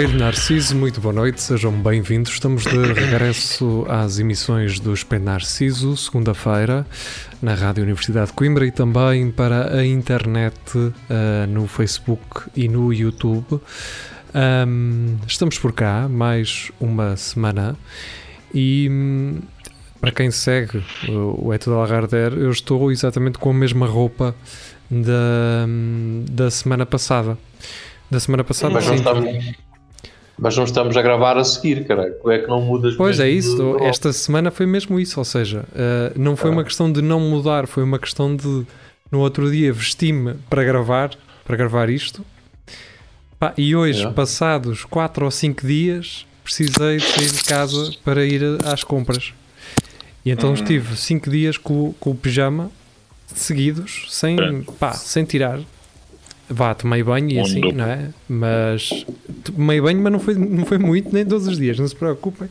[0.00, 2.32] Espelho Narciso, muito boa noite, sejam bem-vindos.
[2.32, 6.86] Estamos de regresso às emissões do Espelho Narciso, segunda-feira,
[7.42, 10.94] na Rádio Universidade de Coimbra e também para a internet uh,
[11.50, 13.60] no Facebook e no YouTube.
[14.34, 17.76] Um, estamos por cá mais uma semana
[18.54, 19.40] e hum,
[20.00, 24.34] para quem segue o É Tudo Algarder, eu estou exatamente com a mesma roupa
[24.90, 27.36] da, hum, da semana passada.
[28.10, 29.54] Da semana passada, Mas não, sim.
[30.40, 32.14] Mas não estamos a gravar a seguir, caralho.
[32.14, 35.64] Como é que não mudas Pois é isso, esta semana foi mesmo isso, ou seja,
[35.72, 36.52] uh, não foi Ah.
[36.54, 38.64] uma questão de não mudar, foi uma questão de
[39.12, 41.10] no outro dia vesti-me para gravar,
[41.44, 42.24] para gravar isto,
[43.38, 44.10] Pá, e hoje, É.
[44.10, 49.32] passados 4 ou 5 dias, precisei de sair de casa para ir às compras.
[50.24, 50.54] E então Hum.
[50.54, 52.70] estive 5 dias com, com o pijama
[53.34, 54.36] seguidos, sem,
[54.78, 55.58] pá, sem tirar.
[56.52, 57.78] Vá, tomei banho e Um assim, duplo.
[57.78, 58.08] não é?
[58.28, 59.06] Mas
[59.44, 62.48] tomei banho, mas não foi, não foi muito, nem todos os dias, não se preocupem.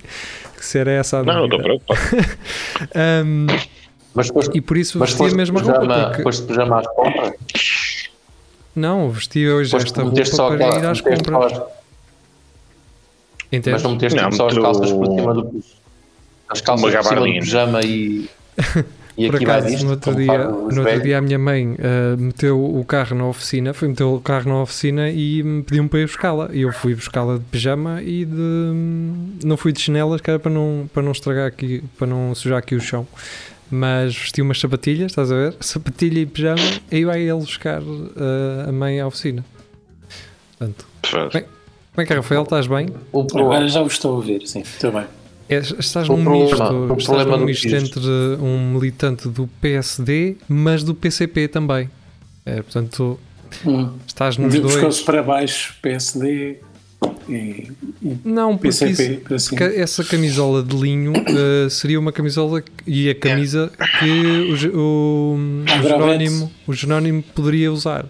[0.57, 1.83] Que se era essa a Não, não estou dúvida.
[1.85, 2.37] preocupado.
[2.95, 3.47] Ahm,
[4.15, 6.07] Mas foste, e por isso mas vesti a mesma pijama, roupa.
[6.07, 7.33] Porque, foste pijama às compras?
[8.75, 11.61] não, vesti hoje Foste esta roupa só para aquela- ir às só compras.
[13.71, 15.63] Mas não meteste Não, só as calças por cima do
[16.49, 18.29] as calças por cima do pijama e,
[19.19, 21.75] e Por aqui vai acaso, disto, no outro, dia, no outro dia a minha mãe
[21.77, 25.89] ah, meteu o carro na oficina, foi meter o carro na oficina e me pediu-me
[25.89, 26.49] para ir buscá-la.
[26.53, 28.73] E eu fui buscá-la de pijama e de.
[29.43, 32.59] Não fui de chinelas, que era para não, para não estragar aqui, para não sujar
[32.59, 33.05] aqui o chão.
[33.69, 35.55] Mas vesti umas sapatilhas, estás a ver?
[35.59, 39.43] Sapatilha e pijama, e vai ele buscar ah, a mãe à oficina.
[40.57, 40.87] Portanto,
[41.33, 42.43] Bem, como é que é, Rafael?
[42.43, 42.87] Estás bem?
[43.13, 45.18] Agora já o estou a ouvir, sim, estou bem.
[45.49, 47.99] É, estás O num problema- misto, o estás problema num misto entre
[48.39, 51.89] um militante do PSD, mas do PCP também.
[52.45, 53.19] É, portanto,
[53.65, 53.89] Hum.
[54.05, 55.01] estás nos De dois.
[55.01, 56.57] para baixo, PSD
[57.27, 57.71] e, e
[58.23, 59.59] Não, porque PCP isso- cima.
[59.59, 61.13] ca- essa camisola de linho
[61.65, 65.87] eh, seria uma camisola e a camisa que o, o, o Agravete.
[65.87, 68.05] Jerónimo, o Jerónimo poderia usar.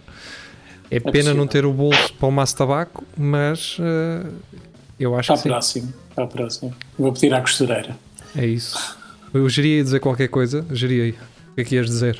[0.91, 1.35] É pena possível.
[1.35, 4.25] não ter o bolso para o maço de tabaco, mas eh,
[4.99, 5.93] eu acho Está que sim.
[6.27, 6.75] Próximo, está próximo.
[6.97, 7.95] Vou pedir à costureira.
[8.37, 8.97] É isso.
[9.33, 11.11] Eu geria dizer qualquer coisa, geria aí.
[11.51, 12.19] O que é que ias dizer?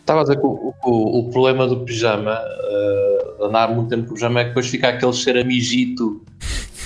[0.00, 4.10] Estava a dizer que o, o, o problema do pijama, eh, andar muito tempo com
[4.12, 6.20] o pijama, é que depois fica aquele cheiro a mijito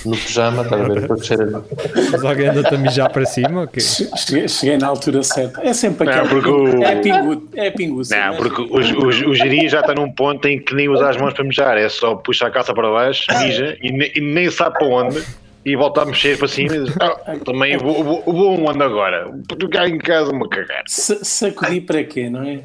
[0.05, 1.01] no pijama, estás a ver?
[1.01, 1.63] Depois cheira
[2.11, 3.61] Mas alguém anda-te a mijar para cima?
[3.61, 3.79] ou quê?
[3.79, 5.61] Cheguei, cheguei na altura certa.
[5.67, 6.29] É sempre Não, aquele.
[6.29, 8.01] porque o- É pingu, é pingu.
[8.11, 11.17] Não, porque o, o, o Giri já está num ponto em que nem usa as
[11.17, 14.51] mãos para mijar, é só puxa a calça para baixo, mija e, ne- e nem
[14.51, 15.23] sabe para onde
[15.65, 19.31] e volta a mexer para cima e diz: "Ah, também vou, vou, vou onde agora?
[19.47, 20.83] Tu cá em casa me cagar.
[20.87, 22.61] Sa- Sacudir para quê, não é?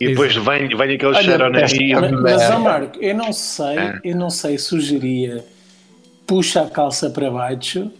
[0.00, 1.76] E depois vem, vem aquele cheiro esta-
[2.20, 4.00] Mas, ó Marco, eu não sei, É.
[4.04, 5.44] eu não sei se sugeria
[6.26, 7.90] puxa a calça para baixo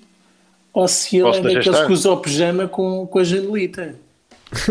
[0.72, 3.94] ou se ele é daqueles que usa o pijama com, com a janelita.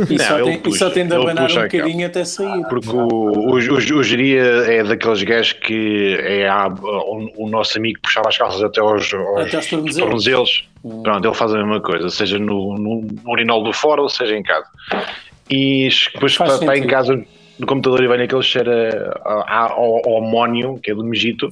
[0.10, 2.08] E, Não, só ele tem, e puxa, só tem de ele abanar um a bocadinho
[2.08, 2.64] até sair.
[2.68, 7.78] Porque o, o, o, o Geria é daqueles gajos que é a- o, o nosso
[7.78, 9.98] amigo puxava as calças até aos, aos Até aos tornozelos.
[9.98, 10.70] tornozelos.
[11.04, 14.36] Pronto, ele faz a mesma coisa, seja no, no, no urinol do fora ou seja
[14.36, 14.66] em casa.
[15.50, 17.24] E depois Faz está, está em casa
[17.60, 21.50] no computador e vem aquele cheiro a- a- ao, amónio, que é do Megito,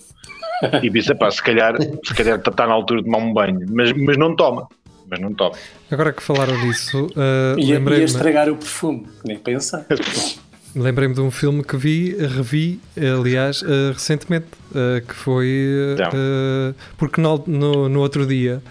[0.81, 3.59] e pensa, pá, se calhar, se calhar está, está na altura de tomar um banho,
[3.69, 4.68] mas, mas não toma.
[5.11, 5.55] Mas não toma.
[5.91, 9.85] Agora que falaram disso, uh, Ia, ia lembrei-me estragar o perfume, nem pensar.
[10.73, 15.97] lembrei-me de um filme que vi, revi, aliás, uh, recentemente, uh, que foi.
[15.97, 18.63] Uh, porque no, no, no outro dia,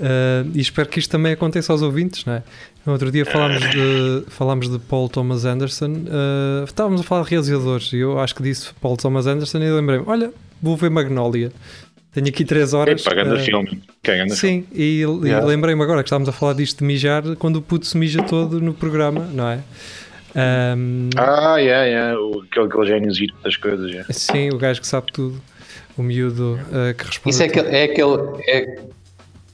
[0.00, 2.42] uh, e espero que isto também aconteça aos ouvintes, não é?
[2.84, 7.30] No outro dia falámos de, falámos de Paul Thomas Anderson, uh, estávamos a falar de
[7.30, 11.52] realizadores, e eu acho que disse Paul Thomas Anderson, e lembrei-me: olha, vou ver Magnolia.
[12.16, 13.02] Tenho aqui 3 horas.
[13.02, 13.82] Epa, grande uh, filme.
[14.02, 14.62] É grande filme.
[14.62, 15.46] Sim, e, e Yeah.
[15.46, 18.58] lembrei-me agora que estávamos a falar disto de mijar quando o puto se mija todo
[18.58, 19.58] no programa, não é?
[20.34, 22.18] Ahm, Ah, yeah, yeah.
[22.18, 23.90] O, aquele, aquele gêniozinho das coisas.
[23.90, 24.10] Yeah.
[24.14, 25.42] Sim, o gajo que sabe tudo,
[25.94, 27.34] o miúdo ah, que responde.
[27.34, 28.16] Isso é aquele, é aquele,
[28.48, 28.78] é,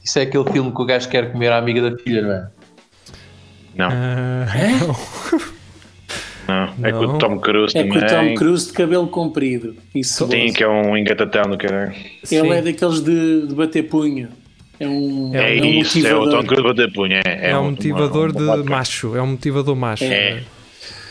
[0.05, 2.49] isso é aquele filme que o gajo quer comer a amiga da filha, não é?
[3.75, 3.89] Não.
[3.91, 4.47] Ah,
[4.87, 5.62] não.
[6.49, 7.15] Não, é com Não.
[7.15, 8.35] o Tom Cruise É com o Tom também.
[8.35, 9.77] Cruise de cabelo comprido.
[9.95, 11.95] Isso Sim, que é um engatatão do caralho.
[12.25, 12.37] Sim.
[12.39, 14.29] Ele é daqueles de, de bater punho.
[14.81, 16.31] É um, É, um isso, é o motivador.
[16.41, 17.13] Tom Cruise bater punho.
[17.25, 20.05] É, É, um motivador uma- de macho, é um motivador macho.
[20.05, 20.43] É.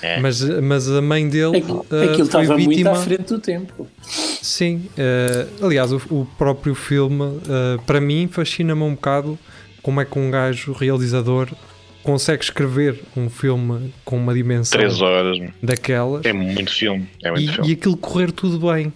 [0.04, 0.20] É.
[0.20, 2.92] Mas, mas a mãe dele Aquilo, aquilo foi estava muito vítima.
[2.92, 3.88] à frente do tempo.
[4.02, 9.38] Sim, eh, aliás, o, o próprio filme, eh, para mim, fascina-me um bocado
[9.84, 11.50] como é que um gajo realizador
[12.04, 15.40] consegue escrever um filme com uma dimensão Três horas.
[15.40, 15.50] meu.
[15.62, 17.08] daquelas É muito filme.
[17.24, 17.70] É muito e, filme.
[17.70, 18.92] e aquilo correr tudo bem.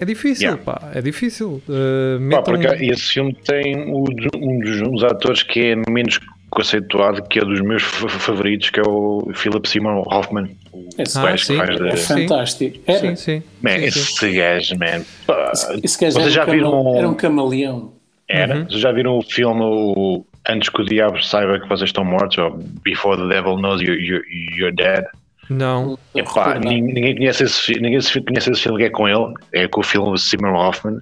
[0.00, 0.62] É difícil, Yeah.
[0.64, 1.62] pá, é difícil.
[1.68, 4.58] Eh, Pá, metam- por acaso, esse filme tem um dos, um
[4.90, 6.18] dos atores que é menos
[6.50, 10.50] conceituado, que é dos meus fa- favoritos, que é o Philip Seymour Hoffman.
[10.98, 11.56] Esse Ah, gajo que sim.
[11.56, 11.96] faz É de...
[11.98, 12.78] Fantástico.
[12.86, 13.42] Era, Sim, sim.
[13.62, 13.86] Man, sim, sim.
[14.00, 15.04] esse gajo, man.
[15.26, 15.52] Pá,
[15.82, 17.92] Esse gajo Vocês era, já um viram- era um camaleão.
[18.32, 18.56] Era.
[18.56, 18.64] Uhum.
[18.64, 22.36] Vocês já viram o filme o Antes que o Diabo saiba que vocês estão mortos?
[22.38, 24.24] Ou Before the Devil Knows You- You-
[24.56, 25.04] You're Dead?
[25.50, 29.68] Não, Epá, ninguém, ninguém conhece esse, ninguém conhece esse filme que é com ele, é
[29.68, 31.00] com o filme do Seymour Hoffman.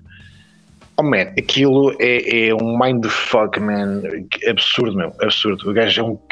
[0.96, 4.02] Oh man, aquilo é, é um mindfuck, man.
[4.48, 5.70] Absurdo, meu, absurdo.
[5.70, 6.18] O gajo é um.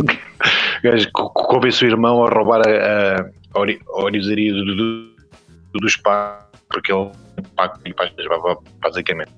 [0.00, 3.20] O gajo co- co- convence o irmão a roubar a, a,
[3.54, 5.08] a ori- a orizaria do, do,
[5.80, 7.10] dos pais, porque ele
[7.56, 7.72] faz
[8.82, 9.30] basicamente.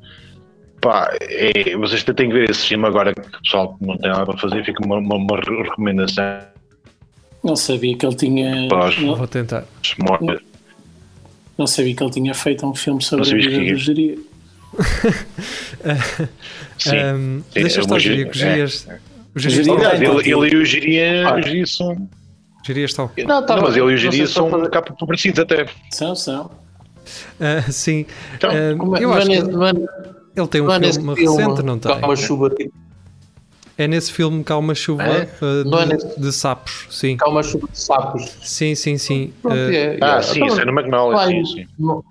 [0.80, 4.24] Pá, é, vocês têm que ver esse filme agora que o pessoal não tem nada
[4.26, 6.24] para fazer, fica uma, uma, uma recomendação
[7.42, 8.66] Não sabia que ele tinha.
[8.68, 8.98] Pois.
[9.00, 9.64] Não, vou tentar.
[9.98, 10.40] morta.
[11.58, 14.18] não sabia que ele tinha feito um filme sobre Não a vida que- do geria.
[16.78, 16.90] Sim.
[16.90, 17.96] Sim, deixa o estar, é.
[17.96, 21.34] o Girias Giri- está Aliás, Então, ele, ele e o Giria, Ah.
[21.36, 22.08] o Giria são.
[23.06, 23.24] O quê?
[23.24, 24.94] Não, tá Não, mas ele e o Não se são estou a um fazer- capa
[25.06, 25.66] parecidos até.
[25.90, 26.50] São, são.
[27.40, 29.72] Ah, sim, Então, Ah, Como é- eu não é acho que não é-
[30.36, 32.04] ele tem um não é nesse filme filme recente, não que há tem?
[32.04, 32.72] uma chuva tipo,
[33.78, 35.28] É nesse filme que há uma chuva É?
[35.42, 37.16] ah, Não é de, nesse- de sapos, sim.
[37.26, 38.36] uma chuva de sapos.
[38.42, 39.32] Sim, sim, sim.
[39.42, 40.22] Pronto, Ah, é, Ah, é.
[40.22, 41.66] sim, Então, isso é no não Magnolia, há- sim, sim.
[41.78, 42.04] não-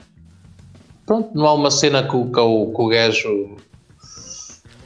[1.06, 3.58] Pronto, não há uma cena que o, que o, que o gajo.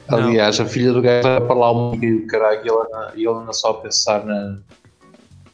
[0.08, 0.18] Não.
[0.28, 3.12] Aliás, a filha do gajo vai para lá um e o caralho, e ele, anda-
[3.14, 4.58] e ele anda só a pensar na,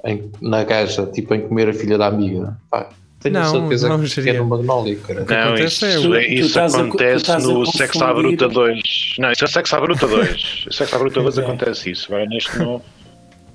[0.05, 2.57] em- na gaja, tipo em comer a filha da amiga.
[2.71, 2.89] Pá,
[3.31, 4.33] tenho Não, certeza não, que é seria.
[4.41, 5.25] no Magnolia, cara.
[5.25, 8.83] que Não, acontece isso, é- isso, Tu- acontece a- no Sexo à Bruta 2.
[9.19, 10.67] Não, isso é Sexo à Bruta 2.
[10.71, 12.07] Sexo à Bruta 2 acontece isso.
[12.09, 12.83] Agora neste não,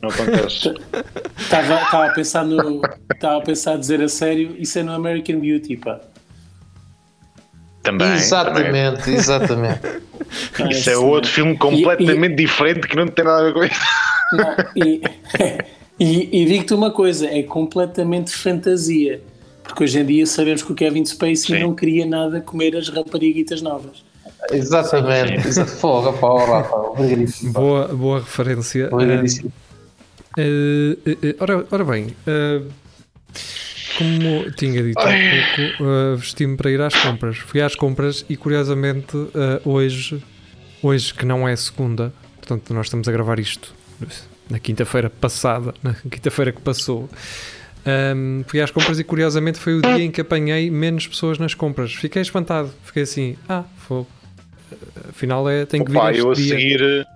[0.01, 0.73] não acontece.
[1.37, 2.81] Estava a pensar no.
[3.13, 5.99] Estava a pensar a dizer a sério, isso é no American Beauty, pá.
[7.83, 7.99] Também.
[8.07, 8.13] também.
[8.21, 9.79] exatamente, exatamente.
[10.59, 13.79] Ah, Isso é outro filme completamente diferente que não tem nada a ver com isso.
[14.33, 15.01] Não, e,
[15.99, 19.19] e, e digo-te uma coisa, é completamente fantasia.
[19.63, 21.59] Porque hoje em dia sabemos que o Kevin Spacey Sim.
[21.59, 24.03] não queria nada comer as rapariguitas novas.
[24.51, 25.47] Exatamente.
[25.47, 27.53] Exa- Fogo, pá, ó, Rafa, obrigadíssimo.
[27.53, 28.89] boa, boa referência.
[28.91, 29.51] Obrigadíssimo.
[30.37, 32.61] Ah, ah, ah, ora, ora bem, ah,
[33.97, 37.37] como tinha dito há pouco, ah, vesti-me para ir às compras.
[37.37, 40.21] Fui às compras e curiosamente ah, hoje,
[40.81, 43.73] hoje que não é segunda, portanto nós estamos a gravar isto
[44.49, 47.07] na quinta-feira passada, na quinta-feira que passou.
[47.85, 51.53] Ahm, fui às compras e curiosamente foi o dia em que apanhei menos pessoas nas
[51.53, 51.93] compras.
[51.93, 54.07] Fiquei espantado, fiquei assim, ah, fogo.
[55.09, 56.47] Afinal é, tenho que vir Opa, eu a dia.
[56.55, 57.07] seguir,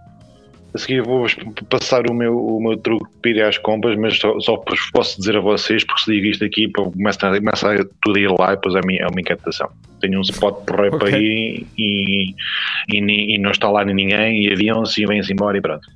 [0.73, 1.25] a seguir vou
[1.69, 5.37] passar o meu, o meu truque para ir às compras, mas só, só posso dizer
[5.37, 8.55] a vocês, porque se digo isto aqui, começa começa a tudo a ir lá e
[8.55, 9.69] depois é uma, é uma inquietação.
[10.01, 11.13] Tenho um spot por rap Ok.
[11.13, 12.33] aí e,
[12.89, 15.87] e, ni- e não está lá ninguém e aviam-se e vêm-se embora e pronto.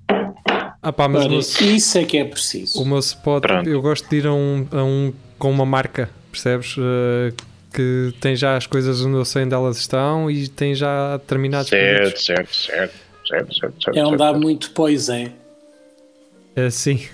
[0.82, 2.82] Ah pá, mas Olha, meu, isso é que é preciso.
[2.82, 3.70] o meu spot, Pronto.
[3.70, 6.78] eu gosto de ir a um, a um com uma marca, percebes?
[6.78, 7.34] Uh,
[7.74, 11.70] que tem já as coisas onde eu sei onde elas estão e tem já determinados
[11.70, 12.26] Certo, produtos.
[12.26, 12.94] certo, certo,
[13.28, 13.98] certo, certo, certo.
[13.98, 14.24] É onde certo.
[14.24, 15.32] há muito poisé.
[16.58, 17.08] Uh, sim.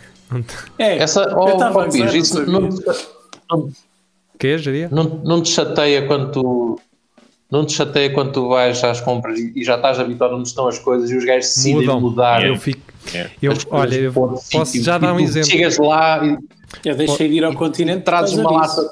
[0.80, 3.72] É, Essa, eu oh, estava a oh, Pires, isso não não,
[4.40, 6.82] é, não, não te chateia quando tu.
[7.50, 10.80] Não te chateia quando tu vais às compras e, já estás habituado onde estão as
[10.80, 12.02] coisas e os gajos decidem Mudam.
[12.02, 12.46] mudar.
[12.46, 12.82] Eu fico.
[13.14, 13.30] É.
[13.42, 14.84] Eu, olha, eu posso sítio.
[14.84, 15.50] já dar um tu exemplo.
[15.52, 16.38] Chegas lá e
[16.90, 18.04] Eu deixei de ir ao continente.
[18.04, 18.90] trazes uma lata,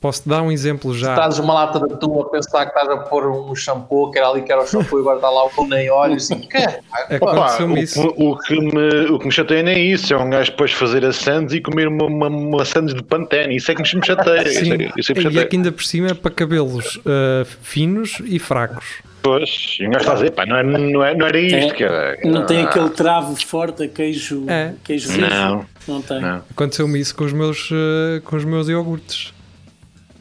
[0.00, 1.12] Posso dar um exemplo já.
[1.16, 4.28] trazes uma lata de atum a pensar que estás a pôr um shampoo, que era
[4.28, 6.78] ali que era o shampoo e agora está lá o nem olhos assim, que é?
[7.10, 8.00] É Opa, Aconteceu-me o, isso.
[8.16, 10.70] o, o que me, o que me chateia nem é isso, é um gajo depois
[10.72, 14.06] fazer a sandes e comer uma, uma, uma sandes de pantene, isso é que me
[14.06, 15.42] chateia, isso Sim, é, isso é que me e chateia.
[15.42, 18.84] aqui ainda por cima é para cabelos uh, finos e fracos.
[19.20, 21.74] Pois, e um gajo está a dizer, pá, não, é, não, é, não era isto,
[21.74, 22.16] que era.
[22.24, 24.74] Não tem Ah, aquele travo forte a queijo, É.
[24.84, 25.10] queijo.
[25.20, 26.20] Não, Não tem.
[26.20, 26.40] não.
[26.52, 29.34] Aconteceu-me isso com os meus, uh, com os meus iogurtes.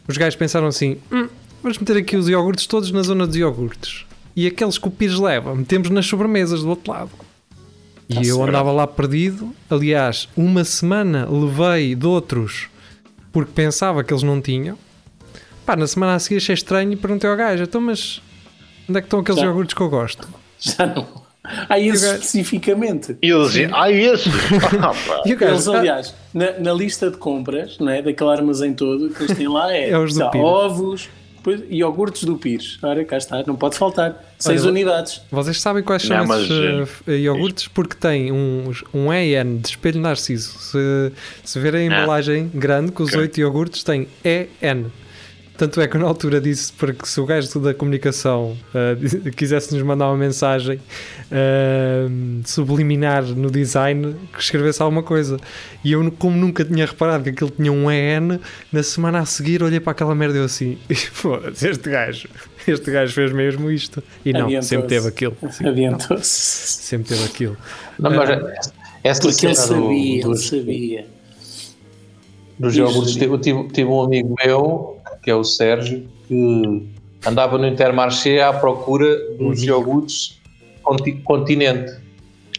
[0.07, 1.27] Os gajos pensaram assim: "Hum,
[1.61, 4.05] vamos meter aqui os iogurtes todos na zona dos iogurtes.
[4.35, 7.09] E aqueles que o Pires leva, metemos nas sobremesas do outro lado.
[8.07, 9.53] E eu andava lá perdido.
[9.69, 12.69] Aliás, uma semana levei de outros
[13.33, 14.77] porque pensava que eles não tinham.
[15.65, 18.21] Pá, na semana a seguir achei estranho e perguntei ao gajo: então, mas
[18.87, 19.47] onde é que estão aqueles Já.
[19.47, 20.27] iogurtes que eu gosto?
[20.57, 21.26] Já não.
[21.69, 23.17] Ah, esse gajo- especificamente.
[23.21, 24.29] E eu dizia, ah, esse?
[24.81, 25.21] Ah.
[25.25, 29.23] E Eles, "Ah, aliás, na, na lista de compras, não é, daquele armazém todo, que
[29.23, 32.77] eles têm lá é, É os ovos, depois, iogurtes do Pires.
[32.83, 34.21] Ora, cá está, não pode faltar.
[34.37, 35.21] Seis Olha, unidades.
[35.31, 37.67] Vocês sabem quais são Não, esses mas, uh, iogurtes?
[37.69, 40.57] Porque tem uns- um EN de espelho narciso.
[40.59, 41.11] Se,
[41.43, 44.85] se verem a embalagem grande com os oito iogurtes, tem EN.
[45.57, 48.95] Tanto é que eu na altura disse para que se o gajo da comunicação uh,
[48.95, 50.77] diz- quisesse nos mandar uma mensagem
[51.31, 55.37] uh, subliminar no design, que escrevesse alguma coisa.
[55.83, 58.39] E eu, como nunca tinha reparado que aquilo tinha um EN,
[58.71, 62.29] na semana a seguir olhei para aquela merda e eu assim: este gajo,
[62.67, 64.03] este gajo fez mesmo isto.
[64.23, 65.35] E não, sempre teve aquilo.
[65.65, 66.23] Adiantou-se.
[66.83, 67.57] sempre teve aquilo.
[67.97, 68.29] Não, mas
[69.03, 71.05] essa Porque ele cena do- sabia, ele sabia.
[72.59, 73.17] diz.
[73.21, 74.96] eu tive, tive um amigo meu,
[75.27, 76.87] que é o Sérgio, que
[77.27, 79.65] andava no Intermarché à procura dos amigo.
[79.65, 80.39] iogurtes
[80.81, 81.91] conti- continente.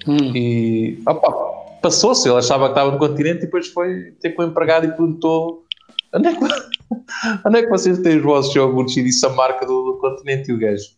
[0.06, 0.36] Hum.
[0.36, 1.32] E opa,
[1.80, 4.88] passou-se, ele achava que estava no continente e depois foi ter com o empregado e
[4.88, 5.64] perguntou
[6.14, 6.44] onde é que,
[7.46, 10.50] onde é que vocês têm os vossos iogurtes e disse a marca do, do continente
[10.50, 10.90] e o gajo.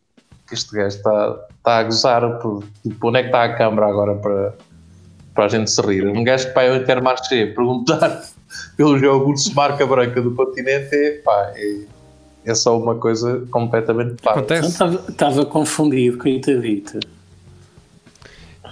[0.48, 3.86] que Este gajo está, está a gozar, por- tipo, onde é que está a câmara
[3.86, 4.56] agora para,
[5.36, 6.04] para a gente se rir?
[6.08, 8.24] Um gajo que vai ao Intermarché perguntar
[8.76, 11.78] pelos iogurtes de marca branca do continente é, pá, é,
[12.44, 14.30] é só uma coisa completamente pá.
[14.32, 14.68] Então, Acontece.
[14.68, 16.98] Estava, estava confundido, coitadito.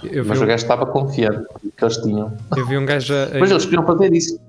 [0.03, 1.45] Eu Mas um, o gajo estava confiante
[1.77, 2.31] que eles tinham.
[2.55, 4.39] eu vi um gajo a, Mas eles queriam fazer isso.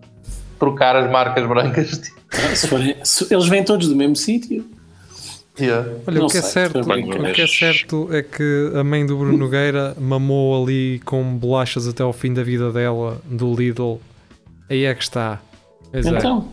[0.58, 2.00] Trocar as marcas brancas.
[2.54, 4.64] Se forem- se- eles vêm todos do mesmo sítio.
[5.58, 5.88] Yeah.
[6.06, 9.36] Olha, o que, é certo, o que é certo é que a mãe do Bruno
[9.36, 13.96] Nogueira mamou ali com bolachas até ao fim da vida dela do Lidl.
[14.70, 15.40] Aí é que está.
[15.92, 16.00] É.
[16.00, 16.48] Então,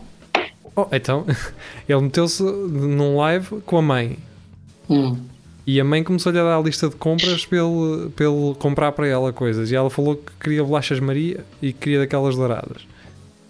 [0.76, 1.24] Oh, então,
[1.88, 4.16] ele meteu-se num live com a mãe.
[4.88, 5.16] hum,
[5.66, 8.92] E a mãe começou-lhe a dar a lista de compras para ele, para ele comprar
[8.92, 9.70] para ela coisas.
[9.72, 12.82] E ela falou que queria bolachas Maria e que queria daquelas douradas.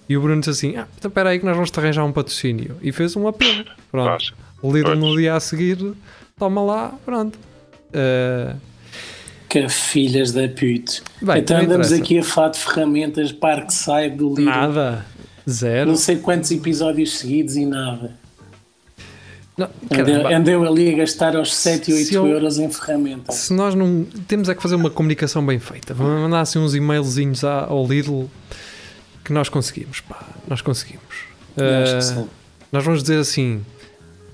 [0.08, 2.12] E o Bruno disse assim: Ah, então espera aí que nós vamos te arranjar um
[2.12, 2.76] patrocínio.
[2.80, 3.64] E fez um apelo.
[3.90, 4.08] Pronto.
[4.10, 4.32] Nossa.
[4.62, 4.98] O Lidl Pois.
[4.98, 5.92] no dia a seguir,
[6.38, 7.38] toma lá, pronto.
[7.92, 8.54] Eh,
[9.49, 11.02] que filhas da pute.
[11.23, 11.97] Bem, então andamos interessa.
[12.02, 14.43] aqui a falar de ferramentas Parkside do Lidl.
[14.45, 15.07] nada.
[15.49, 15.88] Zero.
[15.90, 18.12] Não sei quantos episódios seguidos e nada.
[19.57, 23.35] Não, Andeu, andeu ali a gastar aos 7 e 8 Se eu- euros em ferramentas.
[23.35, 24.05] Se nós não.
[24.28, 25.93] Temos é que fazer uma comunicação bem feita.
[25.95, 28.26] Vamos mandar assim uns e-mailzinhos ao Lidl
[29.25, 30.00] que nós conseguimos.
[30.00, 31.02] Pá, nós conseguimos.
[32.02, 32.28] Sim.
[32.71, 33.62] nós vamos dizer assim: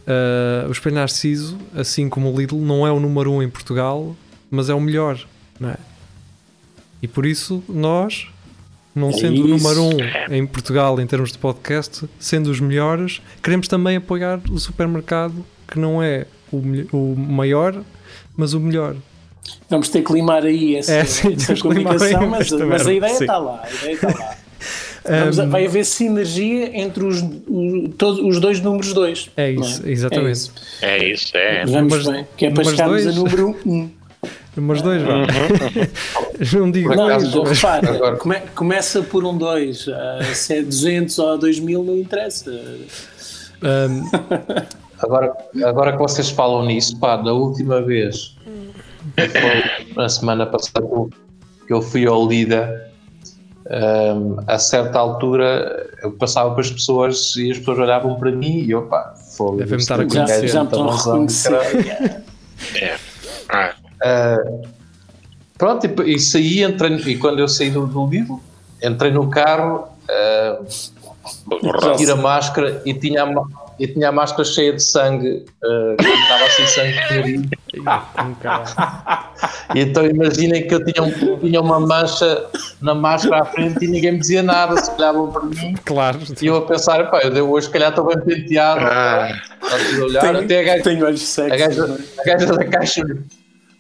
[0.07, 4.15] eh, o Espelho Narciso, assim como o Lidl, não é o número um em Portugal,
[4.55, 5.19] mas é o melhor,
[5.59, 5.77] não é?
[7.03, 8.27] E por isso nós,
[8.95, 9.65] não É sendo o isso.
[9.69, 14.59] número um em Portugal em termos de podcast, sendo os melhores, queremos também apoiar o
[14.59, 16.59] supermercado que não é o,
[16.93, 17.83] o maior,
[18.37, 18.95] mas o melhor.
[19.69, 22.95] Vamos ter que limar aí essa, É, sim, essa comunicação, aí mas, mas merda, a
[22.95, 23.25] ideia sim.
[23.25, 23.63] está lá.
[23.63, 24.37] A ideia está lá.
[25.07, 29.31] Vamos a- vai haver sinergia entre os, o- todos, os dois números 2.
[29.37, 30.51] É isso, exatamente.
[30.81, 31.67] É isso, é.
[31.67, 33.15] Vamos Números- bem, que é para chegarmos dois.
[33.15, 33.71] a número 1.
[33.71, 33.91] Um.
[34.57, 35.15] Números dois, vá.
[36.59, 39.87] não digo Por Não, então, repara, agora- come- começa por um 2.
[40.35, 42.51] se é 200 ou 2000 não interessa.
[43.63, 44.09] Um,
[45.01, 45.33] Agora,
[45.65, 48.37] agora que vocês falam nisso, pá, da última vez,
[49.17, 50.87] foi na semana passada
[51.67, 52.91] que eu fui ao Lida,
[53.67, 58.61] hum, a certa altura eu passava com as pessoas e as pessoas olhavam para mim
[58.61, 59.57] e eu, pá, fogo.
[59.59, 61.53] Devem-me isto estar a é Já, conhecer, já me estão a reconhecer.
[62.77, 62.97] é.
[64.03, 64.39] Ah,
[65.57, 68.41] Pronto, e, e saí, entrei, e quando eu saí do, do Lidl,
[68.83, 69.87] entrei no carro,
[71.97, 73.33] tiro a máscara e tinha a,
[73.79, 75.45] e tinha a máscara cheia de sangue,
[75.99, 77.43] que estava assim sangue no nariz.
[78.41, 79.25] caralho.
[79.75, 82.47] E então imaginem que eu tinha, um- tinha uma mancha
[82.81, 85.75] na máscara à frente e ninguém me dizia nada, se olhavam para mim.
[85.85, 86.19] claro.
[86.43, 88.81] E eu a pensar, pá, eu hoje, se calhar estou bem penteado.
[88.85, 89.29] Ah.
[89.63, 90.37] A olhar.
[90.37, 91.59] Até a gaja, Tenho olhos a, secos.
[91.59, 93.03] gaja, a gaja da caixa.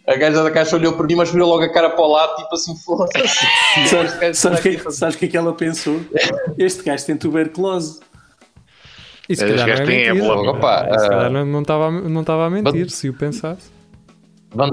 [0.06, 2.37] A gaja da caixa olhou para mim, mas virou logo a cara para o lado,
[2.37, 3.38] tipo assim, foda-se.
[3.88, 6.00] Sabes, o que, é que- é ela pensou?
[6.58, 8.00] Este gajo tem tuberculose.
[9.28, 10.14] E se calhar não é mentira.
[10.99, 13.74] se ah, calhar não, não estava não estava a mentir, se o pensasse.
[14.54, 14.70] Van-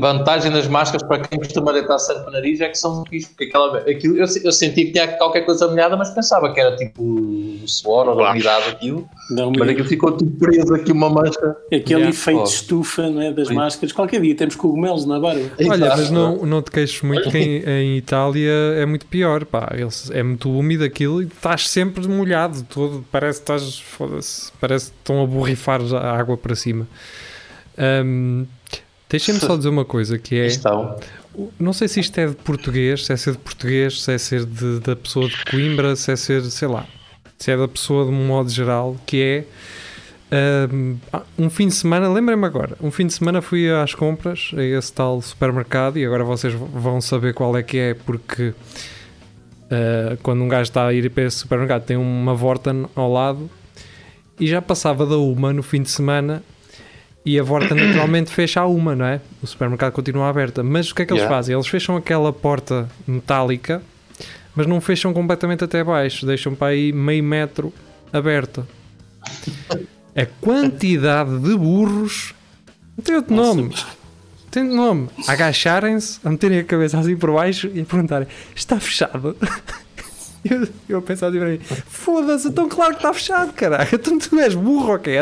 [0.00, 3.44] Vantagem das máscaras para quem costuma deitar sangue no nariz é que são fixe, porque
[3.44, 7.02] aquela, aquilo, eu, eu senti que tinha qualquer coisa molhada, mas pensava que era tipo
[7.66, 11.56] suor ou umidade aquilo, um mas aquilo ficou tudo preso aqui uma mancha.
[11.66, 12.08] Aquele Yeah.
[12.10, 12.44] efeito Oh.
[12.44, 13.54] de estufa não é, das Sim.
[13.54, 13.92] máscaras.
[13.92, 15.40] Qualquer dia temos cogumelos na barba.
[15.68, 17.62] Olha, mas não, não te queixes muito que em,
[17.94, 19.72] em Itália é muito pior, pá.
[20.12, 23.04] É muito úmido aquilo e estás sempre molhado todo.
[23.12, 26.86] Parece que estás, foda-se, parece que estão a borrifar a água para cima.
[27.78, 28.44] Ahm,
[29.08, 30.46] Deixem-me só dizer uma coisa que é.
[30.46, 30.96] Estão.
[31.58, 34.44] Não sei se isto é de português, se é ser de português, se é ser
[34.44, 36.86] de- da pessoa de Coimbra, se é ser, sei lá,
[37.38, 39.44] se é da pessoa de um modo geral, que é
[40.64, 44.52] ahm, ah, um fim de semana, lembrem-me agora, um fim de semana fui às compras
[44.56, 48.54] a esse tal supermercado e agora vocês vão saber qual é que é, porque
[49.70, 53.50] ah, quando um gajo está a ir para esse supermercado tem uma Vorten ao lado
[54.38, 56.42] e já passava da uma no fim de semana
[57.24, 59.20] e a Vorta naturalmente fecha a uma, não é?
[59.42, 60.62] O supermercado continua aberta.
[60.62, 61.36] Mas o que é que eles Yeah.
[61.36, 61.54] fazem?
[61.54, 63.82] Eles fecham aquela porta metálica,
[64.54, 67.72] mas não fecham completamente até baixo, deixam para aí meio metro
[68.12, 68.66] aberta.
[70.16, 72.34] A quantidade de burros
[72.96, 73.74] não tem outro nome.
[74.50, 75.08] Tem nome.
[75.26, 79.36] Agacharem-se, a meterem a cabeça assim por baixo e a perguntarem: está fechado?
[80.50, 83.88] Eu, eu a pensar assim para mim: foda-se, então claro que está fechado, caralho.
[83.94, 85.14] Então tu és burro, ok?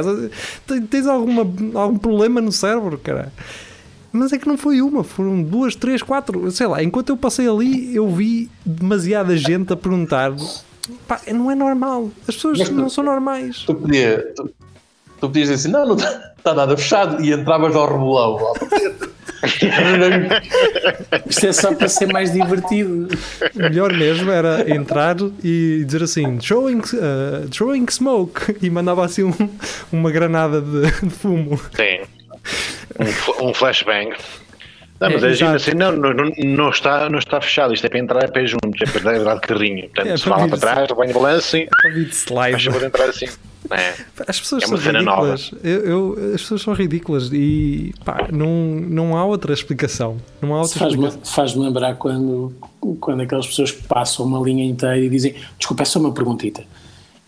[0.91, 1.43] Tens- alguma,
[1.81, 3.31] algum problema no cérebro, caralho?
[4.13, 6.83] Mas é que não foi uma, foram duas, três, quatro, sei lá.
[6.83, 10.33] Enquanto eu passei ali, eu vi demasiada gente a perguntar:
[11.07, 13.59] pá, não é normal, as pessoas Mas tu- não são normais.
[13.65, 17.77] Tu, podia, tu, tu podias dizer assim: não, não está está nada fechado, e entravas
[17.77, 19.13] ao rebolão lá para dentro.
[21.27, 23.09] Isto é só para ser mais divertido.
[23.55, 29.25] O melhor mesmo era entrar e dizer assim: throwing, uh, throwing smoke, e mandava assim
[29.25, 29.51] um-
[29.93, 31.61] uma granada de, de fumo.
[31.75, 32.01] Sim.
[33.41, 34.15] Um, um flashbang.
[35.01, 37.99] Não, mas É, é, assim, não, não, não, está, não está fechado, isto é para
[37.99, 39.83] entrar a pé juntos, é para dar de carrinho.
[39.89, 42.15] Portanto, É se para vai lá vir para trás, apanha o balanço e Ouvi de
[42.15, 42.71] slide.
[42.71, 43.27] por entrar assim.
[43.75, 43.95] É.
[44.29, 45.51] As pessoas É são ridículas.
[45.63, 45.81] Eu,
[46.17, 50.17] eu- as pessoas são ridículas e pá, não, não há outra explicação.
[50.41, 51.35] Não há outra Faz-me explicação.
[51.35, 52.53] faz lembrar quando,
[53.01, 56.65] quando aquelas pessoas passam uma linha inteira e dizem desculpa, é só uma perguntita.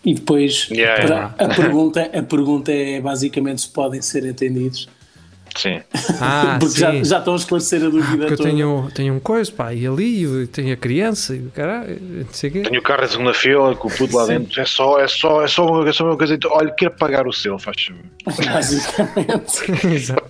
[0.03, 1.01] E depois Yeah,
[1.35, 4.87] para- a, pergunta, a pergunta é basicamente se podem ser atendidos.
[5.55, 5.79] Sim.
[6.19, 7.03] Ah, porque já, sim.
[7.05, 8.49] já estão a esclarecer a dúvida Porque eu toda.
[8.49, 12.25] tenho, tenho um coisa, pá, e ali eu tenho a criança e o caralho, não
[12.33, 12.61] sei o quê.
[12.63, 14.39] Tenho o carro em segunda fila, com o puto lá Sim.
[14.39, 14.59] dentro.
[14.61, 16.37] É só, é só, é só, uma, é só uma coisa.
[16.51, 18.03] Olha, quero pagar o seu, faz favor.
[18.53, 19.87] Basicamente.
[19.95, 20.25] Exato.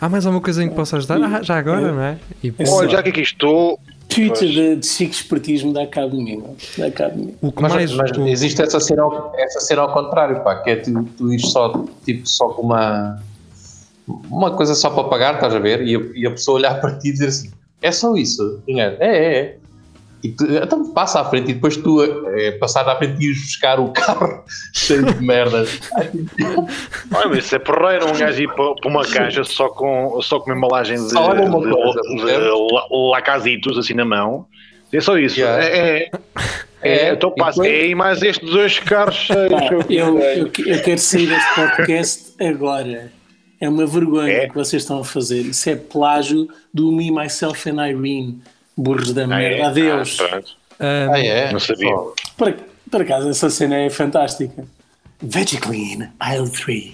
[0.00, 1.18] Há mais alguma coisa em que possa ajudar?
[1.22, 2.18] Ah, já agora, não é?
[2.42, 3.78] E, pô, Olha, já que aqui estou.
[4.08, 4.50] Twitter Pois.
[4.52, 6.36] de, de chique espertismo dá cabo de mim.
[6.38, 6.56] não?
[6.78, 7.34] Dá cabo de mim.
[7.42, 7.92] o que Mas, mais.
[7.92, 11.30] mas o- existe essa cena, ao, essa cena ao contrário, pá, que é tu, tu
[11.30, 13.22] ires só, tipo, só com uma,
[14.30, 15.82] uma coisa só para pagar, estás a ver?
[15.82, 17.50] E a, e a pessoa olhar para ti e dizer assim:
[17.82, 18.62] é só isso?
[18.66, 18.96] Dinheiro?
[19.00, 19.56] É, é, é.
[20.20, 22.02] E tu, então passa à frente e depois tu
[22.34, 24.42] é, passar à frente e ires buscar o carro
[24.74, 25.78] cheio de merdas.
[27.14, 30.40] Olha, mas isso é porreiro, um gajo ir para, para uma caixa só com, só
[30.40, 32.48] com uma embalagem de, Só olha uma de, coisa, de,
[33.12, 34.46] lacasitos assim na mão.
[34.92, 35.38] É só isso.
[35.38, 35.62] Yeah.
[35.64, 36.10] É, é,
[36.82, 37.62] é, É, então passa.
[37.62, 39.52] depois- É, e mais estes dois carros cheios.
[39.88, 43.12] Eu, eu, eu quero sair deste podcast agora.
[43.60, 44.46] É uma vergonha É?
[44.46, 45.40] o que vocês estão a fazer.
[45.40, 48.40] Isso é plágio do Me, Myself and Irene.
[48.76, 49.56] Burros da Ah, merda.
[49.56, 49.62] é?
[49.62, 50.18] Adeus.
[50.20, 50.40] Ah.
[51.12, 51.52] Ah, é?
[51.52, 51.90] Não sabia.
[52.36, 52.54] Por,
[52.90, 54.64] por acaso, essa cena é fantástica.
[55.20, 56.92] Vegiclean, Aisle 3.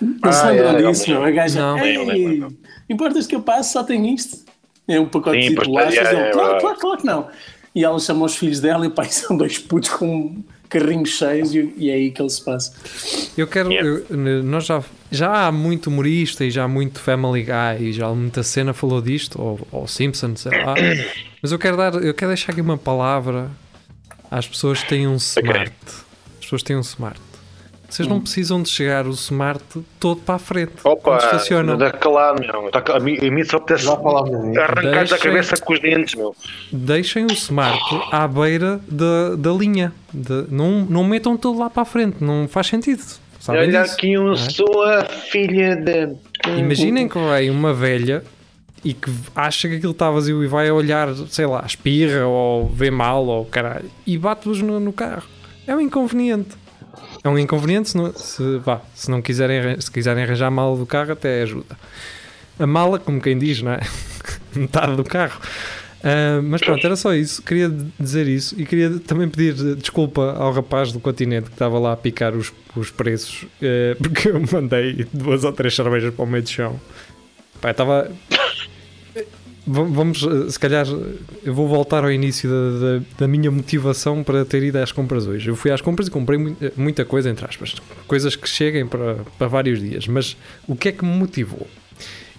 [0.00, 1.24] Não Ah, se lembram é, disso, é, não?
[1.24, 1.78] A gaja, Não.
[1.84, 2.42] ei,
[2.88, 4.44] importas que eu passe, só tem isto?
[4.86, 5.96] É um pacote Sim, de bolachas.
[5.96, 7.28] é, é claro, claro, claro que não.
[7.74, 10.36] E ela chama os filhos dela e pai são dois putos com
[10.68, 12.72] carrinhos cheios e, e é aí que ele se passa.
[13.36, 13.70] Eu quero.
[13.70, 14.02] Yeah.
[14.10, 18.08] eu- nós já, já há muito humorista e já há muito Family Guy e já
[18.10, 20.74] muita cena falou disto, ou, ou Simpsons, sei lá.
[21.42, 23.50] Mas eu quero dar, eu quero deixar aqui uma palavra
[24.30, 25.72] às pessoas que têm um smart.
[26.38, 27.20] As pessoas que têm um smart.
[27.94, 29.62] Vocês não precisam de chegar o smart
[30.00, 30.72] todo para a frente.
[30.82, 31.78] Opa, estacionam.
[31.78, 32.68] da calado, meu.
[32.72, 34.60] Tá, a, mim, a mim só apetece Já falámos nisso.
[34.60, 36.34] arrancar da cabeça com os dentes, meu.
[36.72, 37.78] Deixem o smart
[38.10, 39.92] à beira da, da linha.
[40.12, 42.16] De- não, não metam todo lá para a frente.
[42.20, 43.00] Não faz sentido.
[43.38, 43.94] Sabem Olha disso?
[43.94, 44.36] aqui um é?
[44.36, 46.16] sua filha de.
[46.58, 48.24] Imaginem que vai uma velha
[48.84, 52.90] e que acha que aquilo está vazio e vai olhar, sei lá, espirra ou vê
[52.90, 55.22] mal ou caralho e bate-vos no, no carro.
[55.64, 56.63] É um inconveniente.
[57.24, 58.42] É um inconveniente se não, se,
[58.94, 61.76] se não quiserem, se quiserem arranjar a mala do carro, até ajuda.
[62.58, 63.80] A mala, como quem diz, não é?
[64.54, 65.40] Metade do carro.
[66.04, 67.42] Ah, mas pronto, era só isso.
[67.42, 71.94] Queria dizer isso e queria também pedir desculpa ao rapaz do continente que estava lá
[71.94, 76.28] a picar os, os preços eh, porque eu mandei duas ou três cervejas para o
[76.28, 76.78] meio do chão.
[77.58, 78.10] Pá, estava.
[79.66, 80.86] Va- Vamos, eh, se calhar,
[81.42, 85.26] eu vou voltar ao início da, da- da minha motivação para ter ido às compras
[85.26, 85.48] hoje.
[85.48, 87.74] Eu fui às compras e comprei mu- muita coisa, entre aspas,
[88.06, 90.06] coisas que cheguem para, para vários dias.
[90.06, 90.36] Mas
[90.68, 91.66] o que é que me motivou?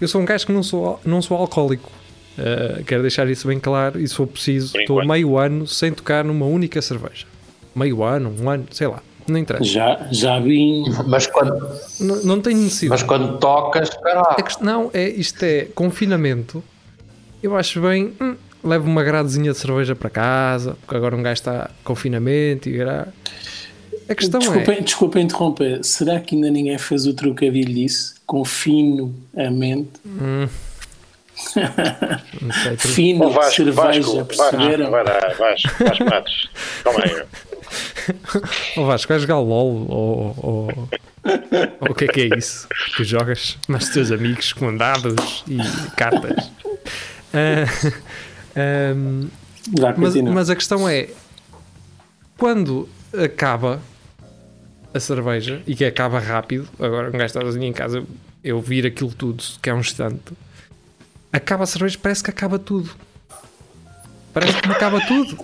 [0.00, 1.90] Eu sou um gajo que não sou, não sou alcoólico.
[2.38, 3.98] Uh, quero deixar isso bem claro.
[3.98, 7.26] E se for preciso, estou meio ano sem tocar numa única cerveja.
[7.74, 9.64] Meio ano, um ano, sei lá, não interessa.
[9.64, 10.82] Já, já vi.
[11.06, 11.52] Mas quando,
[11.98, 13.00] Não, não tenho necessidade.
[13.00, 14.36] mas quando tocas, espera lá.
[14.60, 16.62] Não, é, isto é confinamento.
[17.42, 18.14] Eu acho bem.
[18.20, 22.72] Hum, levo uma gradezinha de cerveja para casa, porque agora um gajo está confinamento e
[22.72, 23.08] gra...
[24.08, 24.80] A questão Desculpa, é.
[24.80, 25.84] desculpa interromper.
[25.84, 28.14] Será que ainda ninguém fez o trocadilho disso?
[28.24, 29.90] Confino a mente.
[30.04, 30.48] Não
[32.52, 34.90] sei, Fino, Ô, Vasco, cerveja, Vasco, perceberam?
[34.90, 36.50] Vasco, vai lá, Vasco, Vasco Matos.
[36.84, 37.14] Calma aí.
[37.14, 37.26] meu.
[38.76, 40.88] Ou Vasco, vais jogar LOL ou, ou,
[41.80, 45.42] ou o que é que é isso que jogas mais os teus amigos com dados
[45.48, 45.58] e
[45.96, 46.50] cartas.
[48.56, 49.28] Ahm,
[49.78, 51.08] Já mas, mas a questão é
[52.38, 53.80] quando acaba
[54.94, 58.02] a cerveja e que acaba rápido, agora um gajo está sozinho em casa,
[58.42, 60.32] eu vir aquilo tudo, que é um instante,
[61.32, 62.90] acaba a cerveja, parece que acaba tudo.
[64.32, 65.38] Parece que me acaba tudo.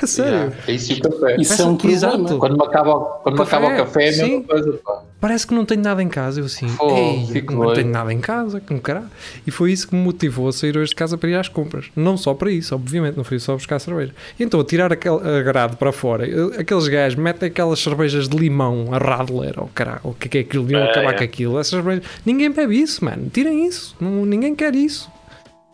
[0.00, 0.32] A sério.
[0.32, 1.36] Yeah, é isso e o café.
[1.40, 1.96] Isso é um problema.
[1.96, 2.38] Exato.
[2.38, 4.22] Quando me acaba, quando me Café, acaba o café, é a sim.
[4.22, 4.72] mesma coisa.
[4.84, 5.02] Pá.
[5.20, 6.40] Parece que não tenho nada em casa.
[6.40, 9.10] Eu assim, Fogo, ei, não tenho nada em casa, que caralho.
[9.44, 11.86] E foi isso que me motivou a sair hoje de casa para ir às compras.
[11.96, 14.14] Não só para isso, obviamente, não fui só buscar cerveja.
[14.38, 16.24] Então, a tirar aquele agrado para fora,
[16.56, 20.44] aqueles gajos metem aquelas cervejas de limão, a Radler, ou caralho, o que é é
[20.44, 21.18] aquilo, deviam É, acabar é.
[21.18, 21.58] com aquilo.
[21.58, 23.28] Essas cervejas, ninguém bebe isso, mano.
[23.28, 25.10] Tirem isso, não, ninguém quer isso.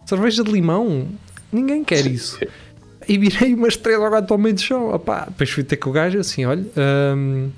[0.07, 1.07] Cerveja de limão,
[1.53, 2.39] ninguém quer isso.
[3.07, 4.95] E virei umas três ao gato ao meio do chão.
[4.95, 6.65] Opá, depois fui ter com o gajo assim: olha,
[7.15, 7.51] hum,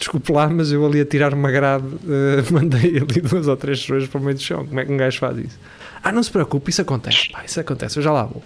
[0.00, 3.80] desculpe lá, mas eu ali a tirar uma grade, eh, mandei ali duas ou três
[3.84, 4.66] cervejas para o meio do chão.
[4.66, 5.58] Como é que um gajo faz isso?
[6.02, 7.30] Ah, não se preocupe, isso acontece.
[7.30, 8.42] Pá, isso acontece, eu já lá vou.